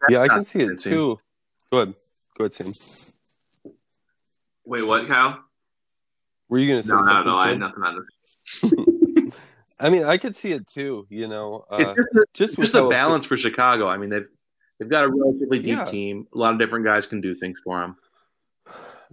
Yeah, 0.09 0.21
I 0.21 0.27
can 0.27 0.43
see 0.43 0.61
it 0.61 0.79
too. 0.79 1.17
Go 1.71 1.79
ahead. 1.79 1.95
Go 2.37 2.45
ahead, 2.45 2.53
Tim. 2.53 2.73
Wait, 4.65 4.81
what, 4.81 5.07
Kyle? 5.07 5.39
Were 6.49 6.57
you 6.57 6.67
going 6.67 6.81
to 6.81 6.87
say 6.87 6.93
no, 6.93 7.01
something? 7.01 7.25
No, 7.25 7.33
no, 7.33 7.37
I 7.37 7.49
had 7.49 7.59
nothing 7.59 7.83
on 7.83 8.05
this. 8.61 8.73
I 9.79 9.89
mean, 9.89 10.03
I 10.03 10.17
could 10.17 10.35
see 10.35 10.51
it 10.51 10.67
too. 10.67 11.07
You 11.09 11.27
know, 11.27 11.65
uh, 11.69 11.95
just, 12.33 12.57
just 12.57 12.73
the 12.73 12.87
balance 12.87 13.25
for 13.25 13.37
Chicago. 13.37 13.87
I 13.87 13.97
mean, 13.97 14.09
they've 14.09 14.27
they've 14.83 14.91
got 14.91 15.05
a 15.05 15.09
relatively 15.09 15.59
deep 15.59 15.77
yeah. 15.77 15.85
team. 15.85 16.27
A 16.33 16.37
lot 16.37 16.53
of 16.53 16.59
different 16.59 16.85
guys 16.85 17.07
can 17.07 17.21
do 17.21 17.33
things 17.35 17.59
for 17.63 17.79
them. 17.79 17.95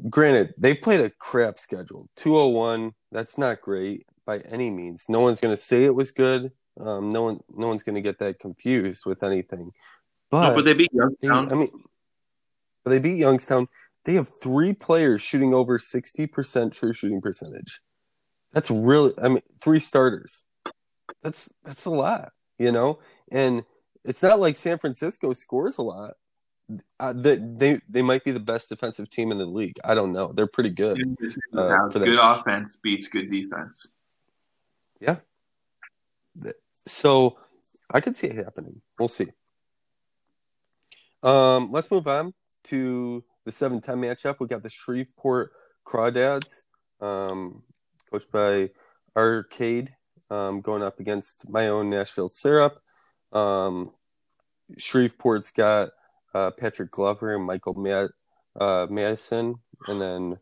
Granted, 0.09 0.55
they 0.59 0.75
played 0.75 1.01
a 1.01 1.11
crap 1.11 1.59
schedule. 1.59 2.09
Two 2.17 2.35
hundred 2.35 2.43
oh 2.43 2.49
one. 2.49 2.95
That's 3.13 3.39
not 3.39 3.61
great 3.61 4.07
by 4.27 4.39
any 4.41 4.71
means. 4.71 5.07
No 5.09 5.21
one's 5.21 5.41
going 5.41 5.55
to 5.55 5.61
say 5.61 5.85
it 5.85 5.95
was 5.95 6.11
good. 6.11 6.53
Um, 6.81 7.13
no 7.13 7.23
one, 7.23 7.41
no 7.55 7.69
one's 7.69 7.83
going 7.83 7.97
to 7.97 8.01
get 8.01 8.19
that 8.21 8.39
confused 8.39 9.05
with 9.05 9.23
anything. 9.23 9.73
But, 10.31 10.49
no, 10.49 10.55
but 10.55 10.65
they 10.65 10.75
beat 10.75 10.93
Youngstown. 10.93 11.49
They, 11.49 11.55
I 11.55 11.59
mean, 11.59 11.71
they 12.87 12.99
beat 12.99 13.19
Youngstown. 13.19 13.69
They 14.05 14.15
have 14.15 14.29
three 14.29 14.73
players 14.73 15.21
shooting 15.21 15.53
over 15.53 15.79
sixty 15.79 16.27
percent 16.27 16.73
true 16.73 16.93
shooting 16.93 17.21
percentage. 17.21 17.81
That's 18.53 18.71
really, 18.71 19.13
I 19.23 19.29
mean, 19.29 19.43
three 19.61 19.81
starters. 19.81 20.45
That's 21.23 21.53
that's 21.65 21.85
a 21.85 21.91
lot, 21.91 22.33
you 22.59 22.73
know. 22.73 23.01
And 23.31 23.65
it's 24.05 24.23
not 24.23 24.41
like 24.41 24.57
San 24.57 24.79
Francisco 24.79 25.33
scores 25.33 25.79
a 25.79 25.83
lot. 25.83 26.15
Uh, 27.01 27.13
they, 27.13 27.37
they 27.37 27.81
they 27.89 28.03
might 28.03 28.23
be 28.23 28.31
the 28.31 28.39
best 28.39 28.69
defensive 28.69 29.11
team 29.11 29.33
in 29.33 29.39
the 29.39 29.45
league. 29.45 29.79
I 29.83 29.95
don't 29.95 30.13
know. 30.13 30.33
They're 30.33 30.47
pretty 30.47 30.71
good. 30.71 31.19
Uh, 31.53 31.89
good 31.89 32.19
offense 32.19 32.79
beats 32.81 33.09
good 33.09 33.31
defense. 33.31 33.89
Yeah. 35.01 35.17
So 36.87 37.39
I 37.93 38.01
could 38.01 38.17
see 38.17 38.29
it 38.29 38.37
happening. 38.37 38.81
We'll 38.99 39.09
see. 39.09 39.27
Um, 41.23 41.71
let's 41.73 41.91
move 41.91 42.07
on 42.07 42.33
to 42.65 43.25
the 43.45 43.53
7 43.53 43.81
10 43.81 43.97
matchup. 43.99 44.37
We 44.39 44.47
got 44.47 44.63
the 44.63 44.71
Shreveport 44.71 45.53
Crawdads, 45.87 46.63
um, 47.01 47.63
coached 48.11 48.31
by 48.31 48.71
Arcade, 49.17 49.95
um, 50.31 50.61
going 50.61 50.83
up 50.83 51.01
against 51.01 51.49
my 51.49 51.69
own 51.69 51.91
Nashville 51.91 52.29
Syrup. 52.29 52.81
Um, 53.33 53.91
Shreveport's 54.79 55.51
got 55.51 55.91
uh, 56.35 56.51
Patrick 56.53 56.91
Glover 56.91 57.35
and 57.35 57.45
Michael 57.45 57.77
uh, 58.59 58.87
Madison, 58.91 59.57
and 59.87 60.01
then 60.01 60.39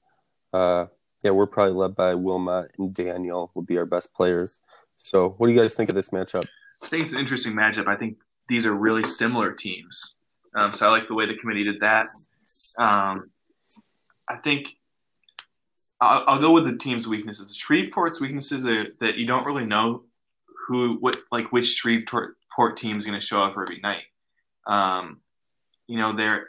uh, 0.53 0.87
yeah, 1.23 1.31
we're 1.31 1.47
probably 1.47 1.75
led 1.75 1.95
by 1.95 2.15
Wilmot 2.15 2.73
and 2.79 2.95
Daniel 2.95 3.51
will 3.55 3.63
be 3.63 3.79
our 3.79 3.87
best 3.87 4.15
players. 4.15 4.61
So, 4.99 5.31
what 5.31 5.47
do 5.47 5.53
you 5.53 5.59
guys 5.59 5.75
think 5.75 5.89
of 5.89 5.95
this 5.95 6.11
matchup? 6.11 6.47
I 6.83 6.87
think 6.87 7.05
it's 7.05 7.13
an 7.13 7.19
interesting 7.19 7.55
matchup. 7.55 7.87
I 7.87 7.97
think 7.97 8.19
these 8.49 8.67
are 8.67 8.75
really 8.75 9.05
similar 9.05 9.53
teams. 9.53 10.15
Um, 10.55 10.73
so 10.73 10.87
I 10.87 10.91
like 10.91 11.09
the 11.09 11.15
way 11.15 11.27
the 11.27 11.37
committee 11.37 11.65
did 11.65 11.81
that. 11.81 12.07
Um, 12.79 13.31
I 14.29 14.37
think 14.43 14.69
I'll, 16.01 16.25
I'll, 16.27 16.41
go 16.41 16.53
with 16.53 16.65
the 16.65 16.77
team's 16.77 17.07
weaknesses. 17.07 17.57
Shreveport's 17.57 18.21
weaknesses 18.21 18.67
are 18.67 18.87
that 19.01 19.19
you 19.19 19.27
don't 19.27 19.45
really 19.45 19.67
know 19.67 20.05
who, 20.67 20.93
what, 20.99 21.17
like 21.31 21.53
which 21.53 21.67
Shreveport 21.67 22.37
team 22.77 22.99
is 22.99 23.07
going 23.07 23.19
to 23.19 23.27
show 23.27 23.43
up 23.43 23.53
every 23.53 23.81
night. 23.81 24.03
Um, 24.67 25.21
you 25.87 25.99
know, 25.99 26.15
they're 26.15 26.49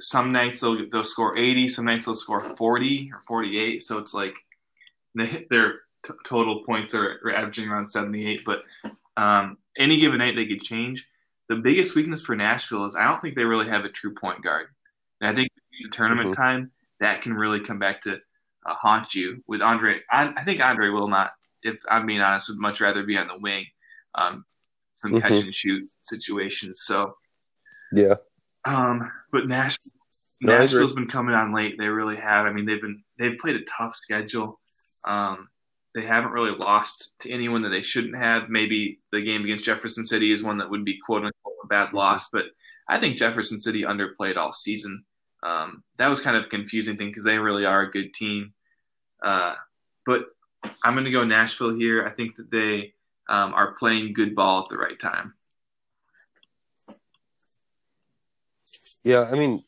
some 0.00 0.32
nights 0.32 0.60
they'll 0.60 0.88
they'll 0.90 1.04
score 1.04 1.36
80, 1.36 1.68
some 1.68 1.86
nights 1.86 2.06
they'll 2.06 2.14
score 2.14 2.40
40 2.40 3.10
or 3.12 3.22
48. 3.26 3.82
So 3.82 3.98
it's 3.98 4.14
like 4.14 4.34
they, 5.14 5.46
their 5.50 5.80
t- 6.06 6.12
total 6.28 6.64
points 6.64 6.94
are, 6.94 7.20
are, 7.24 7.34
averaging 7.34 7.68
around 7.68 7.88
78. 7.88 8.42
But 8.44 8.62
um, 9.16 9.58
any 9.78 9.98
given 9.98 10.18
night 10.18 10.36
they 10.36 10.46
could 10.46 10.62
change. 10.62 11.06
The 11.48 11.56
biggest 11.56 11.94
weakness 11.94 12.22
for 12.22 12.34
Nashville 12.34 12.86
is 12.86 12.96
I 12.96 13.06
don't 13.08 13.20
think 13.22 13.36
they 13.36 13.44
really 13.44 13.68
have 13.68 13.84
a 13.84 13.88
true 13.88 14.14
point 14.14 14.42
guard. 14.42 14.66
And 15.20 15.30
I 15.30 15.34
think 15.34 15.48
the 15.82 15.88
tournament 15.90 16.30
mm-hmm. 16.30 16.42
time 16.42 16.70
that 17.00 17.22
can 17.22 17.34
really 17.34 17.60
come 17.60 17.78
back 17.78 18.02
to 18.02 18.14
uh, 18.66 18.74
haunt 18.74 19.14
you 19.14 19.42
with 19.46 19.62
Andre. 19.62 20.00
I, 20.10 20.32
I, 20.36 20.44
think 20.44 20.60
Andre 20.60 20.88
will 20.88 21.08
not, 21.08 21.32
if 21.62 21.78
I'm 21.88 22.06
being 22.06 22.20
honest, 22.20 22.48
would 22.48 22.58
much 22.58 22.80
rather 22.80 23.04
be 23.04 23.16
on 23.16 23.28
the 23.28 23.38
wing, 23.38 23.66
um, 24.14 24.44
some 25.06 25.20
mm-hmm. 25.20 25.34
catch 25.34 25.44
and 25.44 25.54
shoot 25.54 25.88
situations. 26.08 26.82
So 26.84 27.16
yeah, 27.92 28.16
um, 28.64 29.10
but 29.32 29.46
Nashville, 29.46 29.92
No, 30.40 30.58
Nashville's 30.58 30.92
been 30.92 31.08
coming 31.08 31.34
on 31.34 31.54
late. 31.54 31.76
They 31.78 31.88
really 31.88 32.16
have. 32.16 32.46
I 32.46 32.52
mean, 32.52 32.66
they've 32.66 32.80
been 32.80 33.02
they've 33.18 33.38
played 33.38 33.56
a 33.56 33.64
tough 33.64 33.96
schedule. 33.96 34.60
Um, 35.06 35.48
they 35.94 36.02
haven't 36.02 36.32
really 36.32 36.56
lost 36.56 37.14
to 37.20 37.30
anyone 37.30 37.62
that 37.62 37.70
they 37.70 37.82
shouldn't 37.82 38.16
have. 38.16 38.50
Maybe 38.50 39.00
the 39.12 39.22
game 39.22 39.44
against 39.44 39.64
Jefferson 39.64 40.04
City 40.04 40.32
is 40.32 40.42
one 40.42 40.58
that 40.58 40.70
would 40.70 40.84
be 40.84 40.98
quote 40.98 41.24
unquote 41.24 41.54
a 41.64 41.66
bad 41.68 41.92
loss, 41.92 42.28
but 42.30 42.44
I 42.88 43.00
think 43.00 43.16
Jefferson 43.16 43.58
City 43.58 43.82
underplayed 43.82 44.36
all 44.36 44.52
season. 44.52 45.04
Um, 45.42 45.82
that 45.98 46.08
was 46.08 46.20
kind 46.20 46.36
of 46.36 46.44
a 46.44 46.48
confusing 46.48 46.96
thing 46.96 47.08
because 47.08 47.24
they 47.24 47.38
really 47.38 47.64
are 47.64 47.82
a 47.82 47.90
good 47.90 48.14
team. 48.14 48.52
Uh, 49.22 49.54
but 50.04 50.26
I'm 50.84 50.94
going 50.94 51.04
to 51.04 51.10
go 51.10 51.24
Nashville 51.24 51.74
here. 51.74 52.06
I 52.06 52.10
think 52.10 52.36
that 52.36 52.50
they 52.50 52.94
um, 53.28 53.54
are 53.54 53.74
playing 53.78 54.12
good 54.12 54.34
ball 54.34 54.62
at 54.62 54.68
the 54.68 54.76
right 54.76 54.98
time. 54.98 55.34
Yeah, 59.04 59.28
I 59.30 59.36
mean, 59.36 59.62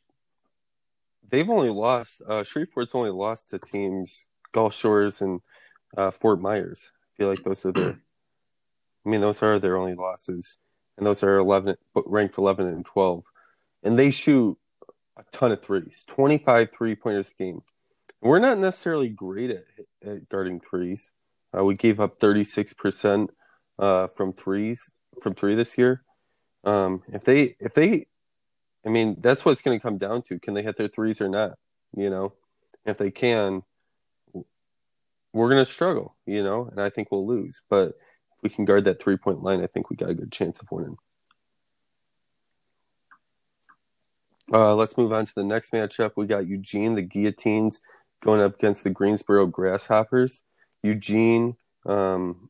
they've 1.29 1.49
only 1.49 1.71
lost. 1.71 2.23
Uh, 2.27 2.43
Shreveport's 2.43 2.95
only 2.95 3.11
lost 3.11 3.51
to 3.51 3.59
teams 3.59 4.27
Gulf 4.53 4.75
Shores 4.75 5.21
and 5.21 5.41
uh, 5.97 6.11
Fort 6.11 6.41
Myers. 6.41 6.91
I 7.03 7.09
feel 7.17 7.29
like 7.29 7.43
those 7.45 7.65
are 7.65 7.73
their. 7.73 8.01
I 9.07 9.09
mean, 9.09 9.21
those 9.21 9.43
are 9.43 9.59
their 9.59 9.77
only 9.77 9.95
losses, 9.95 10.59
and 10.97 11.07
those 11.07 11.23
are 11.23 11.39
eleven 11.39 11.77
ranked 11.95 12.37
eleven 12.37 12.67
and 12.67 12.85
twelve, 12.85 13.25
and 13.83 13.99
they 13.99 14.11
shoot 14.11 14.59
a 15.17 15.23
ton 15.31 15.53
of 15.53 15.63
threes, 15.63 16.05
twenty 16.07 16.39
five 16.39 16.71
three 16.73 16.95
pointers 16.95 17.33
a 17.33 17.43
game. 17.43 17.63
We're 18.21 18.41
not 18.41 18.59
necessarily 18.59 19.09
great 19.09 19.51
at, 19.51 19.65
at 20.05 20.29
guarding 20.29 20.61
threes. 20.61 21.13
Uh, 21.57 21.65
we 21.65 21.77
gave 21.77 22.01
up 22.01 22.19
thirty 22.19 22.45
six 22.45 22.73
percent 22.73 23.31
uh, 23.79 24.09
from 24.09 24.33
threes 24.33 24.91
from 25.23 25.35
three 25.35 25.55
this 25.55 25.77
year. 25.79 26.03
Um, 26.65 27.03
if 27.13 27.25
they 27.25 27.57
if 27.61 27.75
they, 27.75 28.07
I 28.85 28.89
mean, 28.89 29.17
that's 29.21 29.45
what 29.45 29.53
it's 29.53 29.63
going 29.63 29.79
to 29.79 29.83
come 29.83 29.99
down 29.99 30.23
to. 30.23 30.39
Can 30.39 30.55
they 30.55 30.63
hit 30.63 30.77
their 30.77 30.89
threes 30.89 31.21
or 31.21 31.29
not? 31.29 31.59
You 31.97 32.11
know, 32.11 32.35
if 32.85 32.99
they 32.99 33.11
can, 33.11 33.63
we're 35.33 35.51
going 35.51 35.65
to 35.65 35.71
struggle. 35.71 36.17
You 36.27 36.43
know, 36.43 36.69
and 36.71 36.81
I 36.81 36.91
think 36.91 37.11
we'll 37.11 37.27
lose. 37.27 37.63
But 37.69 37.89
if 37.89 38.43
we 38.43 38.51
can 38.51 38.65
guard 38.65 38.85
that 38.85 39.01
three 39.01 39.17
point 39.17 39.43
line, 39.43 39.63
I 39.63 39.67
think 39.67 39.91
we 39.91 39.97
got 39.97 40.11
a 40.11 40.15
good 40.15 40.33
chance 40.33 40.61
of 40.61 40.69
winning. 40.71 40.97
Uh, 44.53 44.75
let's 44.75 44.97
move 44.97 45.13
on 45.13 45.27
to 45.27 45.35
the 45.35 45.45
next 45.45 45.73
matchup. 45.73 46.13
We 46.17 46.27
got 46.27 46.47
Eugene, 46.47 46.95
the 46.95 47.03
Guillotines, 47.03 47.81
going 48.23 48.41
up 48.41 48.55
against 48.55 48.83
the 48.83 48.91
Greensboro 48.91 49.47
Grasshoppers. 49.47 50.45
Eugene, 50.83 51.57
um, 51.85 52.49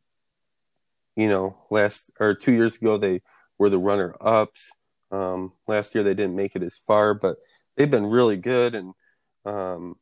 you 1.19 1.29
know, 1.29 1.57
last 1.69 2.13
or 2.21 2.33
two 2.33 2.53
years 2.53 2.77
ago 2.77 2.97
they 2.97 3.21
were 3.59 3.69
the 3.69 3.79
runner 3.79 4.15
ups. 4.21 4.71
Um, 5.11 5.53
last 5.67 5.93
year 5.93 6.05
they 6.05 6.15
didn't 6.15 6.37
make 6.37 6.55
it 6.55 6.63
as 6.63 6.79
far, 6.79 7.13
but 7.13 7.39
they've 7.77 7.91
been 7.91 8.07
really 8.07 8.37
good. 8.37 8.77
And 8.77 8.95
um, 9.45 9.97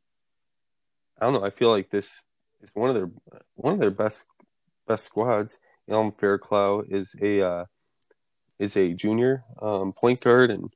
I 1.19 1.25
don't 1.25 1.33
know. 1.33 1.45
I 1.45 1.49
feel 1.49 1.71
like 1.71 1.89
this 1.89 2.23
is 2.61 2.71
one 2.75 2.91
of 2.91 2.95
their 2.95 3.11
one 3.55 3.73
of 3.73 3.81
their 3.81 3.91
best 3.91 4.27
best 4.87 5.05
squads. 5.05 5.59
Alan 5.89 6.13
Fairclough 6.13 6.85
is 6.91 7.17
a 7.23 7.41
uh, 7.41 7.65
is 8.59 8.77
a 8.77 8.93
junior 8.93 9.43
um, 9.63 9.95
point 9.99 10.21
guard, 10.21 10.51
and 10.51 10.69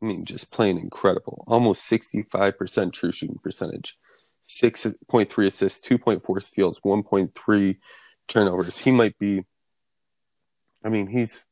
I 0.00 0.06
mean, 0.06 0.24
just 0.24 0.52
playing 0.52 0.78
incredible. 0.78 1.42
Almost 1.48 1.82
sixty 1.82 2.22
five 2.22 2.56
percent 2.56 2.92
true 2.92 3.10
shooting 3.10 3.40
percentage, 3.42 3.98
six 4.44 4.86
point 5.08 5.32
three 5.32 5.48
assists, 5.48 5.80
two 5.80 5.98
point 5.98 6.22
four 6.22 6.38
steals, 6.38 6.78
one 6.84 7.02
point 7.02 7.34
three 7.34 7.80
turnovers. 8.28 8.78
He 8.78 8.92
might 8.92 9.18
be 9.18 9.44
I 10.84 10.90
mean, 10.90 11.06
he's 11.06 11.46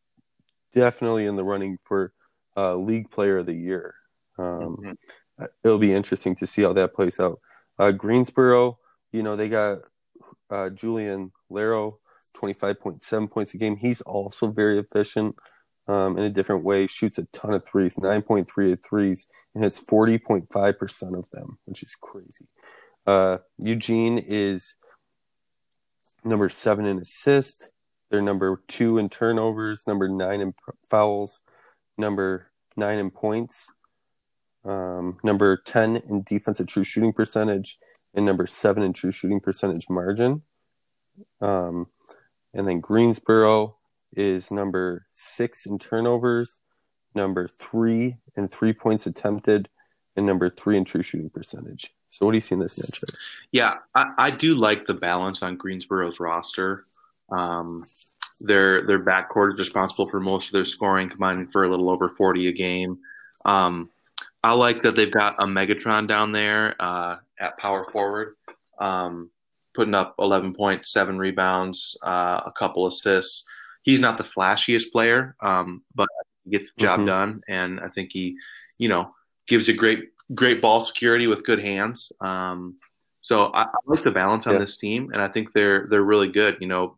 definitely 0.74 1.26
in 1.26 1.36
the 1.36 1.44
running 1.44 1.78
for 1.84 2.12
uh, 2.56 2.76
league 2.76 3.10
player 3.10 3.38
of 3.38 3.46
the 3.46 3.54
year. 3.54 3.94
Um, 4.38 4.76
mm-hmm. 4.76 5.44
It'll 5.64 5.78
be 5.78 5.94
interesting 5.94 6.34
to 6.36 6.46
see 6.46 6.62
how 6.62 6.72
that 6.74 6.94
plays 6.94 7.18
out. 7.18 7.40
Uh, 7.78 7.90
Greensboro, 7.90 8.78
you 9.12 9.22
know, 9.22 9.34
they 9.34 9.48
got 9.48 9.78
uh, 10.50 10.70
Julian 10.70 11.32
Laro, 11.48 11.98
25.7 12.36 13.30
points 13.30 13.54
a 13.54 13.56
game. 13.56 13.76
He's 13.76 14.00
also 14.02 14.50
very 14.50 14.78
efficient 14.78 15.36
um, 15.88 16.16
in 16.16 16.24
a 16.24 16.30
different 16.30 16.64
way, 16.64 16.86
shoots 16.86 17.18
a 17.18 17.24
ton 17.32 17.54
of 17.54 17.64
threes, 17.66 17.96
9.3 17.96 18.72
of 18.72 18.82
threes, 18.82 19.28
and 19.54 19.64
it's 19.64 19.80
40.5% 19.80 21.18
of 21.18 21.30
them, 21.30 21.58
which 21.64 21.82
is 21.82 21.96
crazy. 22.00 22.46
Uh, 23.06 23.38
Eugene 23.58 24.18
is 24.18 24.76
number 26.24 26.48
seven 26.48 26.86
in 26.86 26.98
assist. 26.98 27.70
They're 28.12 28.20
number 28.20 28.60
two 28.68 28.98
in 28.98 29.08
turnovers, 29.08 29.86
number 29.86 30.06
nine 30.06 30.42
in 30.42 30.54
fouls, 30.86 31.40
number 31.96 32.48
nine 32.76 32.98
in 32.98 33.10
points, 33.10 33.72
um, 34.66 35.16
number 35.24 35.56
10 35.56 35.96
in 35.96 36.22
defensive 36.22 36.66
true 36.66 36.84
shooting 36.84 37.14
percentage, 37.14 37.78
and 38.14 38.26
number 38.26 38.46
seven 38.46 38.82
in 38.82 38.92
true 38.92 39.12
shooting 39.12 39.40
percentage 39.40 39.88
margin. 39.88 40.42
Um, 41.40 41.86
and 42.52 42.68
then 42.68 42.80
Greensboro 42.80 43.76
is 44.14 44.50
number 44.50 45.06
six 45.10 45.64
in 45.64 45.78
turnovers, 45.78 46.60
number 47.14 47.48
three 47.48 48.18
in 48.36 48.48
three 48.48 48.74
points 48.74 49.06
attempted, 49.06 49.70
and 50.16 50.26
number 50.26 50.50
three 50.50 50.76
in 50.76 50.84
true 50.84 51.02
shooting 51.02 51.30
percentage. 51.30 51.94
So, 52.10 52.26
what 52.26 52.32
do 52.32 52.36
you 52.36 52.42
see 52.42 52.56
in 52.56 52.58
this 52.58 52.78
matchup? 52.78 53.16
Yeah, 53.52 53.76
I, 53.94 54.12
I 54.18 54.30
do 54.30 54.54
like 54.54 54.84
the 54.84 54.92
balance 54.92 55.42
on 55.42 55.56
Greensboro's 55.56 56.20
roster. 56.20 56.84
Um, 57.34 57.84
their 58.40 58.82
their 58.86 59.02
backcourt 59.04 59.52
is 59.52 59.58
responsible 59.58 60.08
for 60.08 60.20
most 60.20 60.48
of 60.48 60.52
their 60.52 60.64
scoring, 60.64 61.08
combining 61.08 61.48
for 61.48 61.64
a 61.64 61.68
little 61.68 61.90
over 61.90 62.08
40 62.08 62.48
a 62.48 62.52
game. 62.52 62.98
Um, 63.44 63.90
I 64.42 64.54
like 64.54 64.82
that 64.82 64.96
they've 64.96 65.10
got 65.10 65.36
a 65.38 65.46
Megatron 65.46 66.08
down 66.08 66.32
there 66.32 66.74
uh, 66.80 67.16
at 67.38 67.58
power 67.58 67.86
forward, 67.92 68.34
um, 68.80 69.30
putting 69.74 69.94
up 69.94 70.16
11.7 70.18 71.18
rebounds, 71.18 71.96
uh, 72.04 72.40
a 72.44 72.52
couple 72.56 72.86
assists. 72.86 73.44
He's 73.82 74.00
not 74.00 74.18
the 74.18 74.24
flashiest 74.24 74.90
player, 74.90 75.36
um, 75.40 75.82
but 75.94 76.08
he 76.44 76.50
gets 76.50 76.72
the 76.72 76.82
job 76.82 77.00
mm-hmm. 77.00 77.08
done, 77.08 77.40
and 77.48 77.80
I 77.80 77.88
think 77.88 78.10
he, 78.12 78.36
you 78.78 78.88
know, 78.88 79.14
gives 79.46 79.68
you 79.68 79.74
great 79.74 80.08
great 80.34 80.62
ball 80.62 80.80
security 80.80 81.26
with 81.26 81.44
good 81.44 81.58
hands. 81.58 82.10
Um, 82.20 82.76
so 83.22 83.46
I, 83.46 83.62
I, 83.62 83.68
like 83.86 84.02
the 84.02 84.10
balance 84.10 84.46
on 84.46 84.54
yeah. 84.54 84.58
this 84.58 84.76
team, 84.76 85.10
and 85.12 85.22
I 85.22 85.28
think 85.28 85.52
they're 85.52 85.86
they're 85.88 86.02
really 86.02 86.28
good. 86.28 86.56
You 86.60 86.66
know, 86.66 86.96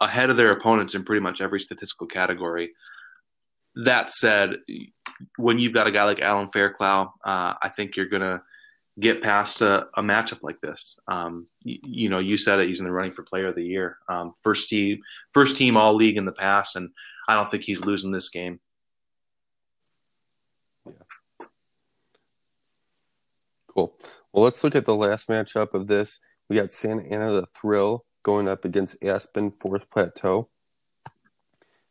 ahead 0.00 0.30
of 0.30 0.36
their 0.36 0.50
opponents 0.50 0.94
in 0.94 1.04
pretty 1.04 1.20
much 1.20 1.40
every 1.40 1.60
statistical 1.60 2.08
category. 2.08 2.72
That 3.76 4.10
said, 4.10 4.56
when 5.36 5.58
you've 5.58 5.74
got 5.74 5.86
a 5.86 5.92
guy 5.92 6.04
like 6.04 6.20
Alan 6.20 6.50
Fairclough, 6.52 7.14
uh, 7.24 7.54
I 7.62 7.68
think 7.74 7.96
you're 7.96 8.06
gonna 8.06 8.42
get 8.98 9.22
past 9.22 9.62
a, 9.62 9.86
a 9.94 10.02
matchup 10.02 10.42
like 10.42 10.60
this. 10.60 10.98
Um, 11.06 11.46
you, 11.62 11.78
you, 11.84 12.08
know, 12.08 12.18
you 12.18 12.36
said 12.36 12.58
it; 12.58 12.68
he's 12.68 12.80
in 12.80 12.86
the 12.86 12.92
running 12.92 13.12
for 13.12 13.22
Player 13.22 13.48
of 13.48 13.54
the 13.54 13.64
Year, 13.64 13.98
um, 14.08 14.34
first 14.42 14.68
team, 14.68 15.00
first 15.34 15.56
team 15.56 15.76
All 15.76 15.94
League 15.94 16.16
in 16.16 16.24
the 16.24 16.32
past, 16.32 16.74
and 16.74 16.90
I 17.28 17.34
don't 17.34 17.50
think 17.50 17.62
he's 17.62 17.80
losing 17.80 18.10
this 18.10 18.30
game. 18.30 18.58
Yeah. 20.84 20.92
Cool. 23.68 23.94
Well, 24.36 24.44
let's 24.44 24.62
look 24.62 24.74
at 24.74 24.84
the 24.84 24.94
last 24.94 25.28
matchup 25.28 25.72
of 25.72 25.86
this. 25.86 26.20
We 26.50 26.56
got 26.56 26.68
Santa 26.70 27.04
Ana 27.10 27.32
the 27.32 27.46
Thrill 27.58 28.04
going 28.22 28.48
up 28.48 28.66
against 28.66 29.02
Aspen 29.02 29.50
Fourth 29.50 29.90
Plateau. 29.90 30.50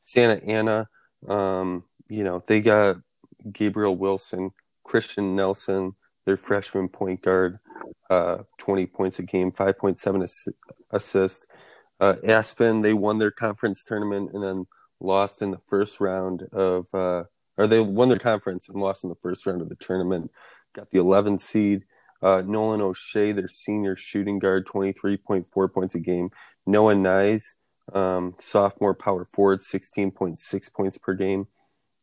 Santa 0.02 0.44
Ana, 0.46 0.88
um, 1.28 1.86
you 2.08 2.24
know, 2.24 2.44
they 2.48 2.62
got 2.62 2.98
Gabriel 3.52 3.98
Wilson, 3.98 4.52
Christian 4.84 5.36
Nelson, 5.36 5.96
their 6.28 6.38
freshman 6.38 6.88
point 6.88 7.24
guard, 7.24 7.58
uh, 8.12 8.44
20 8.60 8.86
points 8.86 9.18
a 9.18 9.24
game, 9.24 9.52
5.7 9.52 10.22
ass- 10.22 10.48
assists. 10.92 11.48
Uh, 12.00 12.18
Aspen, 12.24 12.82
they 12.82 12.94
won 12.94 13.18
their 13.18 13.32
conference 13.32 13.84
tournament 13.84 14.30
and 14.36 14.44
then 14.44 14.68
lost 15.00 15.42
in 15.42 15.50
the 15.50 15.62
first 15.66 16.00
round 16.00 16.44
of, 16.54 16.94
uh, 16.94 17.24
or 17.58 17.66
they 17.66 17.80
won 17.80 18.10
their 18.10 18.20
conference 18.20 18.70
and 18.70 18.80
lost 18.80 19.04
in 19.04 19.10
the 19.10 19.16
first 19.24 19.48
round 19.48 19.64
of 19.64 19.70
the 19.70 19.76
tournament. 19.78 20.30
Got 20.76 20.92
the 20.92 21.00
11 21.00 21.40
seed. 21.40 21.86
Uh, 22.26 22.42
Nolan 22.42 22.82
O'Shea, 22.82 23.34
their 23.34 23.48
senior 23.48 23.96
shooting 23.96 24.40
guard, 24.40 24.66
23.4 24.66 25.72
points 25.72 25.94
a 25.94 26.00
game. 26.00 26.32
Noah 26.66 26.96
Nyes, 26.96 27.54
um, 27.94 28.34
sophomore 28.40 28.96
power 28.96 29.26
forward, 29.26 29.60
16.6 29.60 30.74
points 30.74 30.98
per 30.98 31.14
game. 31.14 31.46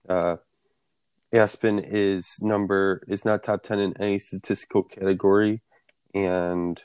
Uh, 0.09 0.37
Aspen 1.33 1.81
is 1.81 2.39
number 2.41 3.03
is 3.09 3.25
not 3.25 3.43
top 3.43 3.65
10 3.65 3.81
in 3.81 4.01
any 4.01 4.19
statistical 4.19 4.85
category, 4.85 5.61
and 6.15 6.81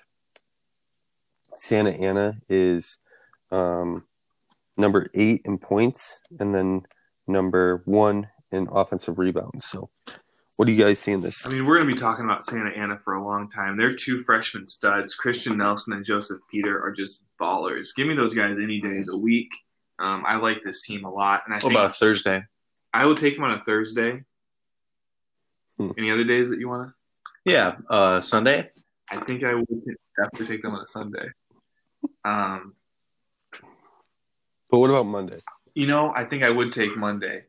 Santa 1.53 1.91
Ana 1.91 2.39
is 2.49 2.97
um, 3.51 4.05
number 4.77 5.11
eight 5.13 5.41
in 5.45 5.59
points, 5.59 6.21
and 6.39 6.55
then 6.55 6.87
number 7.27 7.83
one 7.85 8.29
in 8.51 8.67
offensive 8.71 9.19
rebounds. 9.19 9.65
So 9.65 9.91
what 10.57 10.65
do 10.65 10.71
you 10.71 10.83
guys 10.83 10.99
see 10.99 11.11
in 11.11 11.21
this? 11.21 11.45
I 11.47 11.53
mean, 11.53 11.65
we're 11.65 11.77
going 11.77 11.87
to 11.87 11.93
be 11.93 11.99
talking 11.99 12.25
about 12.25 12.43
Santa 12.45 12.71
Ana 12.71 12.99
for 13.03 13.13
a 13.13 13.23
long 13.23 13.49
time. 13.49 13.77
They're 13.77 13.95
two 13.95 14.23
freshman 14.23 14.67
studs, 14.67 15.13
Christian 15.13 15.57
Nelson 15.57 15.93
and 15.93 16.03
Joseph 16.03 16.39
Peter, 16.51 16.83
are 16.83 16.91
just 16.91 17.23
ballers. 17.39 17.89
Give 17.95 18.07
me 18.07 18.15
those 18.15 18.33
guys 18.33 18.57
any 18.61 18.81
days 18.81 19.07
a 19.07 19.15
week. 19.15 19.49
Um, 19.99 20.23
I 20.27 20.37
like 20.37 20.63
this 20.63 20.81
team 20.81 21.05
a 21.05 21.11
lot. 21.11 21.43
And 21.45 21.55
I 21.55 21.59
what 21.59 21.71
about 21.71 21.95
Thursday? 21.95 22.43
I 22.91 23.05
would 23.05 23.19
take 23.19 23.35
them 23.35 23.43
on 23.43 23.51
a 23.51 23.63
Thursday. 23.63 24.23
Hmm. 25.77 25.91
Any 25.95 26.09
other 26.09 26.23
days 26.23 26.49
that 26.49 26.59
you 26.59 26.67
want 26.67 26.89
to? 26.89 27.51
Yeah, 27.51 27.75
uh, 27.87 28.21
Sunday. 28.21 28.71
I 29.11 29.17
think 29.17 29.43
I 29.43 29.53
would 29.53 29.67
definitely 30.17 30.47
take 30.47 30.63
them 30.63 30.73
on 30.73 30.81
a 30.81 30.87
Sunday. 30.87 31.29
Um, 32.25 32.73
but 34.71 34.79
what 34.79 34.89
about 34.89 35.05
Monday? 35.05 35.37
You 35.75 35.85
know, 35.85 36.11
I 36.15 36.25
think 36.25 36.43
I 36.43 36.49
would 36.49 36.71
take 36.71 36.97
Monday 36.97 37.43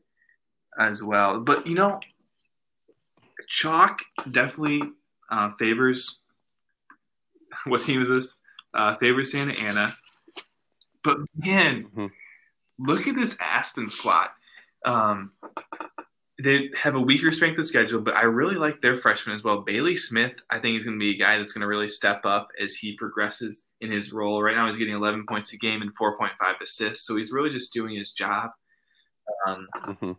as 0.79 1.03
well. 1.03 1.41
But 1.41 1.67
you 1.67 1.75
know, 1.75 2.01
chalk 3.49 4.01
definitely 4.31 4.83
uh, 5.31 5.53
favors. 5.59 6.19
What 7.65 7.83
team 7.83 8.01
is 8.01 8.09
this? 8.09 8.37
Uh, 8.73 8.97
favors 8.97 9.33
Santa 9.33 9.53
Ana. 9.55 9.93
But 11.03 11.17
man, 11.35 11.85
mm-hmm. 11.85 12.07
look 12.79 13.09
at 13.09 13.17
this 13.17 13.37
Aspen 13.41 13.89
squad. 13.89 14.29
Um, 14.85 15.33
they 16.43 16.71
have 16.77 16.95
a 16.95 17.01
weaker 17.01 17.33
strength 17.33 17.59
of 17.59 17.67
schedule, 17.67 18.01
but 18.01 18.15
I 18.15 18.23
really 18.23 18.55
like 18.55 18.81
their 18.81 18.97
freshman 18.97 19.35
as 19.35 19.43
well. 19.43 19.63
Bailey 19.63 19.97
Smith, 19.97 20.35
I 20.51 20.59
think, 20.59 20.79
is 20.79 20.85
going 20.85 20.99
to 20.99 21.03
be 21.03 21.11
a 21.11 21.19
guy 21.19 21.39
that's 21.39 21.53
going 21.53 21.63
to 21.63 21.67
really 21.67 21.89
step 21.89 22.25
up 22.25 22.49
as 22.63 22.77
he 22.77 22.97
progresses 22.97 23.65
in 23.81 23.91
his 23.91 24.13
role. 24.13 24.41
Right 24.41 24.55
now, 24.55 24.69
he's 24.69 24.77
getting 24.77 24.95
11 24.95 25.27
points 25.29 25.53
a 25.53 25.57
game 25.57 25.83
and 25.83 25.91
4.5 25.97 26.31
assists, 26.63 27.07
so 27.07 27.17
he's 27.17 27.33
really 27.33 27.51
just 27.51 27.73
doing 27.73 27.97
his 27.97 28.13
job. 28.13 28.51
Um, 29.47 29.67
mm-hmm. 29.77 30.13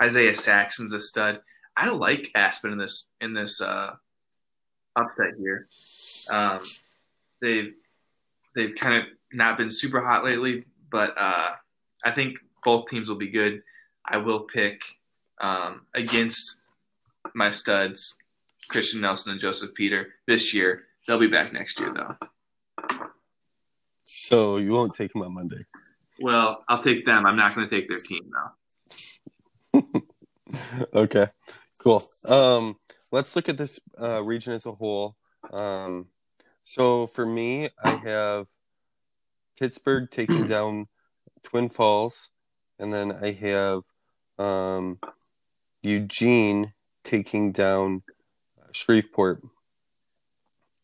Isaiah 0.00 0.34
Saxon's 0.34 0.92
a 0.92 1.00
stud. 1.00 1.40
I 1.76 1.90
like 1.90 2.30
Aspen 2.34 2.72
in 2.72 2.78
this 2.78 3.08
in 3.20 3.34
this 3.34 3.60
uh, 3.60 3.94
upset 4.96 5.34
here. 5.38 5.66
Um, 6.32 6.60
they've 7.40 7.74
they've 8.54 8.74
kind 8.78 9.02
of 9.02 9.04
not 9.32 9.58
been 9.58 9.70
super 9.70 10.00
hot 10.00 10.24
lately, 10.24 10.64
but 10.90 11.16
uh, 11.18 11.50
I 12.04 12.10
think 12.12 12.38
both 12.64 12.88
teams 12.88 13.08
will 13.08 13.16
be 13.16 13.30
good. 13.30 13.62
I 14.04 14.18
will 14.18 14.40
pick 14.40 14.80
um, 15.40 15.82
against 15.94 16.60
my 17.34 17.50
studs, 17.50 18.16
Christian 18.68 19.00
Nelson 19.00 19.32
and 19.32 19.40
Joseph 19.40 19.74
Peter 19.74 20.14
this 20.26 20.54
year. 20.54 20.84
They'll 21.06 21.18
be 21.18 21.26
back 21.26 21.52
next 21.52 21.78
year, 21.78 21.92
though. 21.94 22.16
So 24.06 24.56
you 24.56 24.70
won't 24.70 24.94
take 24.94 25.12
them 25.12 25.22
on 25.22 25.34
Monday. 25.34 25.66
Well, 26.20 26.64
I'll 26.68 26.82
take 26.82 27.04
them. 27.04 27.26
I'm 27.26 27.36
not 27.36 27.54
going 27.54 27.68
to 27.68 27.74
take 27.74 27.88
their 27.88 28.00
team 28.00 28.30
though. 29.72 30.02
okay, 30.94 31.28
cool. 31.86 32.08
Um, 32.28 32.76
let's 33.12 33.36
look 33.36 33.48
at 33.48 33.56
this 33.56 33.78
uh, 34.00 34.22
region 34.22 34.52
as 34.52 34.66
a 34.66 34.72
whole. 34.72 35.16
Um, 35.52 36.06
so 36.64 37.06
for 37.06 37.24
me, 37.24 37.68
I 37.82 37.92
have 37.92 38.48
Pittsburgh 39.58 40.10
taking 40.10 40.46
down 40.48 40.88
Twin 41.44 41.68
Falls, 41.68 42.28
and 42.78 42.92
then 42.92 43.12
I 43.12 43.32
have 43.32 43.82
um, 44.38 44.98
Eugene 45.82 46.72
taking 47.04 47.52
down 47.52 48.02
Shreveport, 48.72 49.42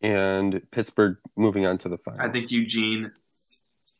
and 0.00 0.62
Pittsburgh 0.70 1.16
moving 1.36 1.66
on 1.66 1.78
to 1.78 1.88
the 1.88 1.98
finals. 1.98 2.22
I 2.22 2.32
think 2.32 2.52
Eugene 2.52 3.10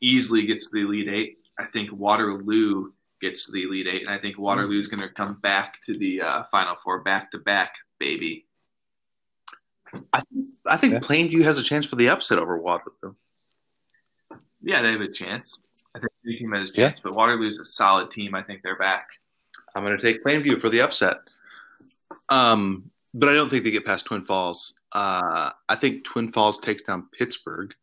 easily 0.00 0.46
gets 0.46 0.66
to 0.66 0.70
the 0.72 0.86
Elite 0.86 1.08
Eight. 1.08 1.38
I 1.58 1.64
think 1.64 1.90
Waterloo 1.92 2.92
gets 3.22 3.46
to 3.46 3.52
the 3.52 3.62
Elite 3.62 3.86
Eight, 3.86 4.02
and 4.02 4.10
I 4.10 4.18
think 4.18 4.38
Waterloo's 4.38 4.88
going 4.88 5.00
to 5.00 5.08
come 5.08 5.34
back 5.40 5.80
to 5.86 5.96
the 5.96 6.20
uh, 6.20 6.42
Final 6.50 6.76
Four 6.84 7.02
back 7.02 7.30
to 7.30 7.38
back, 7.38 7.74
baby. 7.98 8.46
I, 10.12 10.22
I 10.66 10.76
think 10.76 10.94
yeah. 10.94 10.98
Plainview 10.98 11.42
has 11.44 11.58
a 11.58 11.62
chance 11.62 11.86
for 11.86 11.96
the 11.96 12.08
upset 12.08 12.38
over 12.38 12.58
Waterloo. 12.58 13.14
Yeah, 14.62 14.82
they 14.82 14.92
have 14.92 15.00
a 15.00 15.10
chance. 15.10 15.58
I 15.94 15.98
think 15.98 16.12
the 16.24 16.36
team 16.36 16.52
has 16.52 16.70
a 16.70 16.72
chance, 16.72 16.98
yeah. 16.98 17.00
but 17.04 17.14
Waterloo's 17.14 17.58
a 17.58 17.64
solid 17.64 18.10
team. 18.10 18.34
I 18.34 18.42
think 18.42 18.62
they're 18.62 18.78
back. 18.78 19.08
I'm 19.74 19.84
going 19.84 19.96
to 19.96 20.02
take 20.02 20.24
Plainview 20.24 20.60
for 20.60 20.68
the 20.68 20.80
upset. 20.80 21.16
Um, 22.28 22.90
but 23.14 23.28
I 23.28 23.34
don't 23.34 23.50
think 23.50 23.64
they 23.64 23.70
get 23.70 23.84
past 23.84 24.06
Twin 24.06 24.24
Falls. 24.24 24.74
Uh, 24.92 25.50
I 25.68 25.76
think 25.76 26.04
Twin 26.04 26.32
Falls 26.32 26.58
takes 26.58 26.82
down 26.82 27.08
Pittsburgh, 27.16 27.74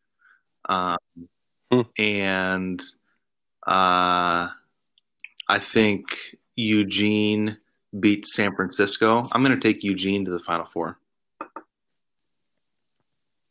um, 0.68 0.98
hmm. 1.72 1.82
and 1.98 2.82
uh, 3.68 4.48
I 5.50 5.58
think 5.58 6.36
Eugene 6.56 7.58
beats 8.00 8.36
San 8.36 8.56
Francisco. 8.56 9.28
I'm 9.34 9.44
going 9.44 9.60
to 9.60 9.62
take 9.62 9.84
Eugene 9.84 10.24
to 10.26 10.32
the 10.32 10.40
Final 10.40 10.68
Four. 10.68 11.00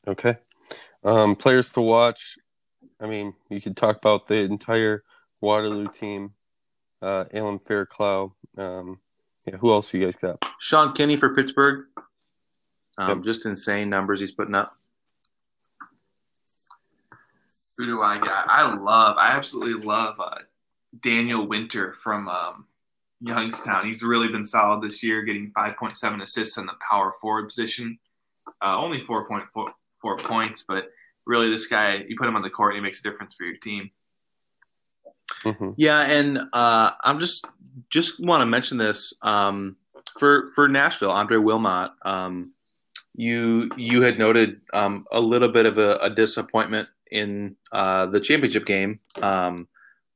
Okay. 0.06 0.36
Um, 1.02 1.34
players 1.34 1.72
to 1.72 1.80
watch. 1.80 2.38
I 3.00 3.06
mean, 3.06 3.34
you 3.50 3.60
could 3.60 3.76
talk 3.76 3.96
about 3.96 4.28
the 4.28 4.36
entire 4.36 5.02
Waterloo 5.40 5.88
team 5.88 6.34
uh, 7.02 7.24
Alan 7.34 7.58
Fairclough. 7.58 8.32
Um, 8.56 9.00
yeah, 9.46 9.56
who 9.56 9.72
else 9.72 9.92
you 9.92 10.04
guys 10.04 10.16
got? 10.16 10.44
Sean 10.60 10.92
Kinney 10.94 11.16
for 11.16 11.34
Pittsburgh. 11.34 11.86
Um, 12.96 13.18
yep. 13.18 13.24
Just 13.24 13.46
insane 13.46 13.90
numbers 13.90 14.20
he's 14.20 14.32
putting 14.32 14.54
up. 14.54 14.76
Who 17.76 17.86
do 17.86 18.02
I 18.02 18.16
got? 18.16 18.48
I 18.48 18.74
love, 18.74 19.16
I 19.18 19.36
absolutely 19.36 19.84
love 19.84 20.16
uh, 20.18 20.38
Daniel 21.02 21.46
Winter 21.46 21.94
from 22.02 22.28
um, 22.28 22.66
Youngstown. 23.20 23.86
He's 23.86 24.02
really 24.02 24.28
been 24.28 24.44
solid 24.44 24.82
this 24.82 25.02
year, 25.02 25.22
getting 25.22 25.52
5.7 25.56 26.22
assists 26.22 26.56
in 26.56 26.66
the 26.66 26.74
power 26.88 27.12
forward 27.20 27.46
position. 27.46 27.98
Uh, 28.62 28.76
only 28.76 29.02
4.4 29.02 30.24
points, 30.24 30.64
but 30.66 30.90
really, 31.26 31.50
this 31.50 31.66
guy, 31.66 32.04
you 32.08 32.16
put 32.18 32.26
him 32.26 32.36
on 32.36 32.42
the 32.42 32.50
court, 32.50 32.74
he 32.74 32.80
makes 32.80 33.00
a 33.00 33.02
difference 33.02 33.34
for 33.34 33.44
your 33.44 33.58
team. 33.58 33.90
Mm-hmm. 35.44 35.70
Yeah, 35.76 36.00
and 36.00 36.38
uh, 36.52 36.92
I'm 37.02 37.20
just 37.20 37.44
just 37.90 38.18
want 38.18 38.40
to 38.40 38.46
mention 38.46 38.78
this 38.78 39.12
um, 39.22 39.76
for 40.18 40.50
for 40.54 40.68
Nashville, 40.68 41.10
Andre 41.10 41.36
Wilmot. 41.36 41.92
Um, 42.02 42.52
you 43.14 43.70
you 43.76 44.02
had 44.02 44.18
noted 44.18 44.60
um, 44.72 45.06
a 45.12 45.20
little 45.20 45.48
bit 45.48 45.66
of 45.66 45.78
a, 45.78 45.96
a 45.98 46.10
disappointment 46.10 46.88
in 47.10 47.56
uh, 47.72 48.06
the 48.06 48.20
championship 48.20 48.64
game, 48.66 49.00
um, 49.22 49.68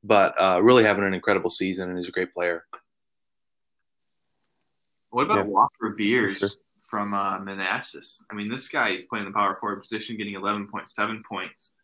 but 0.03 0.39
uh, 0.39 0.61
really 0.61 0.83
having 0.83 1.03
an 1.03 1.13
incredible 1.13 1.49
season 1.49 1.89
and 1.89 1.97
he's 1.97 2.09
a 2.09 2.11
great 2.11 2.33
player. 2.33 2.65
What 5.09 5.23
about 5.23 5.45
yeah. 5.45 5.51
Walker 5.51 5.89
Beers 5.95 6.37
sure. 6.37 6.49
from 6.83 7.13
uh, 7.13 7.39
Manassas? 7.39 8.23
I 8.31 8.33
mean, 8.33 8.49
this 8.49 8.67
guy 8.67 8.89
is 8.89 9.05
playing 9.05 9.25
the 9.25 9.31
power 9.31 9.57
forward 9.59 9.81
position, 9.81 10.17
getting 10.17 10.33
11.7 10.33 11.23
points, 11.23 11.75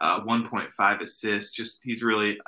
uh, 0.00 0.20
1.5 0.20 1.00
assists. 1.02 1.52
Just 1.52 1.80
he's 1.82 2.02
really 2.02 2.38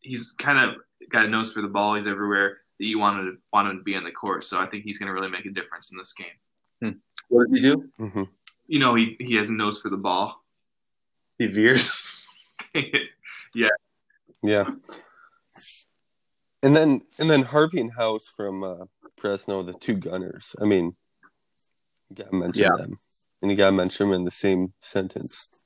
he's 0.00 0.32
kind 0.38 0.58
of 0.58 0.76
got 1.10 1.26
a 1.26 1.28
nose 1.28 1.52
for 1.52 1.62
the 1.62 1.68
ball. 1.68 1.94
He's 1.94 2.06
everywhere 2.06 2.58
that 2.78 2.86
you 2.86 2.98
wanted 2.98 3.30
to, 3.30 3.36
want 3.52 3.68
him 3.68 3.78
to 3.78 3.84
be 3.84 3.94
on 3.94 4.04
the 4.04 4.10
court. 4.10 4.44
So 4.44 4.58
I 4.58 4.66
think 4.66 4.84
he's 4.84 4.98
going 4.98 5.08
to 5.08 5.12
really 5.12 5.30
make 5.30 5.46
a 5.46 5.50
difference 5.50 5.92
in 5.92 5.98
this 5.98 6.12
game. 6.12 6.26
Hmm. 6.82 6.98
What 7.28 7.48
does 7.48 7.58
he 7.58 7.62
do? 7.62 7.88
Mm-hmm. 8.00 8.22
You 8.66 8.78
know, 8.78 8.94
he, 8.94 9.16
he 9.20 9.34
has 9.36 9.50
a 9.50 9.52
nose 9.52 9.80
for 9.80 9.90
the 9.90 9.96
ball. 9.96 10.42
He 11.38 11.46
veers. 11.46 12.06
yeah. 13.54 13.68
Yeah. 14.44 14.66
And 16.62 16.76
then 16.76 17.02
and 17.18 17.30
then 17.30 17.42
Harvey 17.42 17.80
and 17.80 17.92
House 17.92 18.28
from 18.28 18.62
uh, 18.62 18.84
Fresno, 19.16 19.62
the 19.62 19.72
two 19.72 19.94
gunners. 19.94 20.54
I 20.60 20.64
mean, 20.64 20.94
you 22.10 22.16
gotta 22.16 22.34
mention 22.34 22.62
yeah. 22.62 22.76
them, 22.76 22.98
and 23.40 23.50
you 23.50 23.56
gotta 23.56 23.72
mention 23.72 24.08
them 24.08 24.14
in 24.14 24.24
the 24.24 24.30
same 24.30 24.74
sentence. 24.80 25.56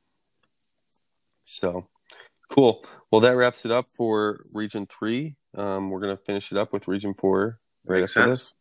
So, 1.44 1.88
cool. 2.50 2.84
Well, 3.10 3.20
that 3.22 3.36
wraps 3.36 3.64
it 3.64 3.70
up 3.72 3.86
for 3.88 4.44
Region 4.52 4.86
Three. 4.86 5.34
Um, 5.56 5.90
we're 5.90 6.00
gonna 6.00 6.16
finish 6.16 6.52
it 6.52 6.58
up 6.58 6.72
with 6.72 6.88
Region 6.88 7.14
Four 7.14 7.58
right 7.84 8.00
Makes 8.00 8.16
after 8.16 8.28
sense. 8.28 8.38
this. 8.38 8.54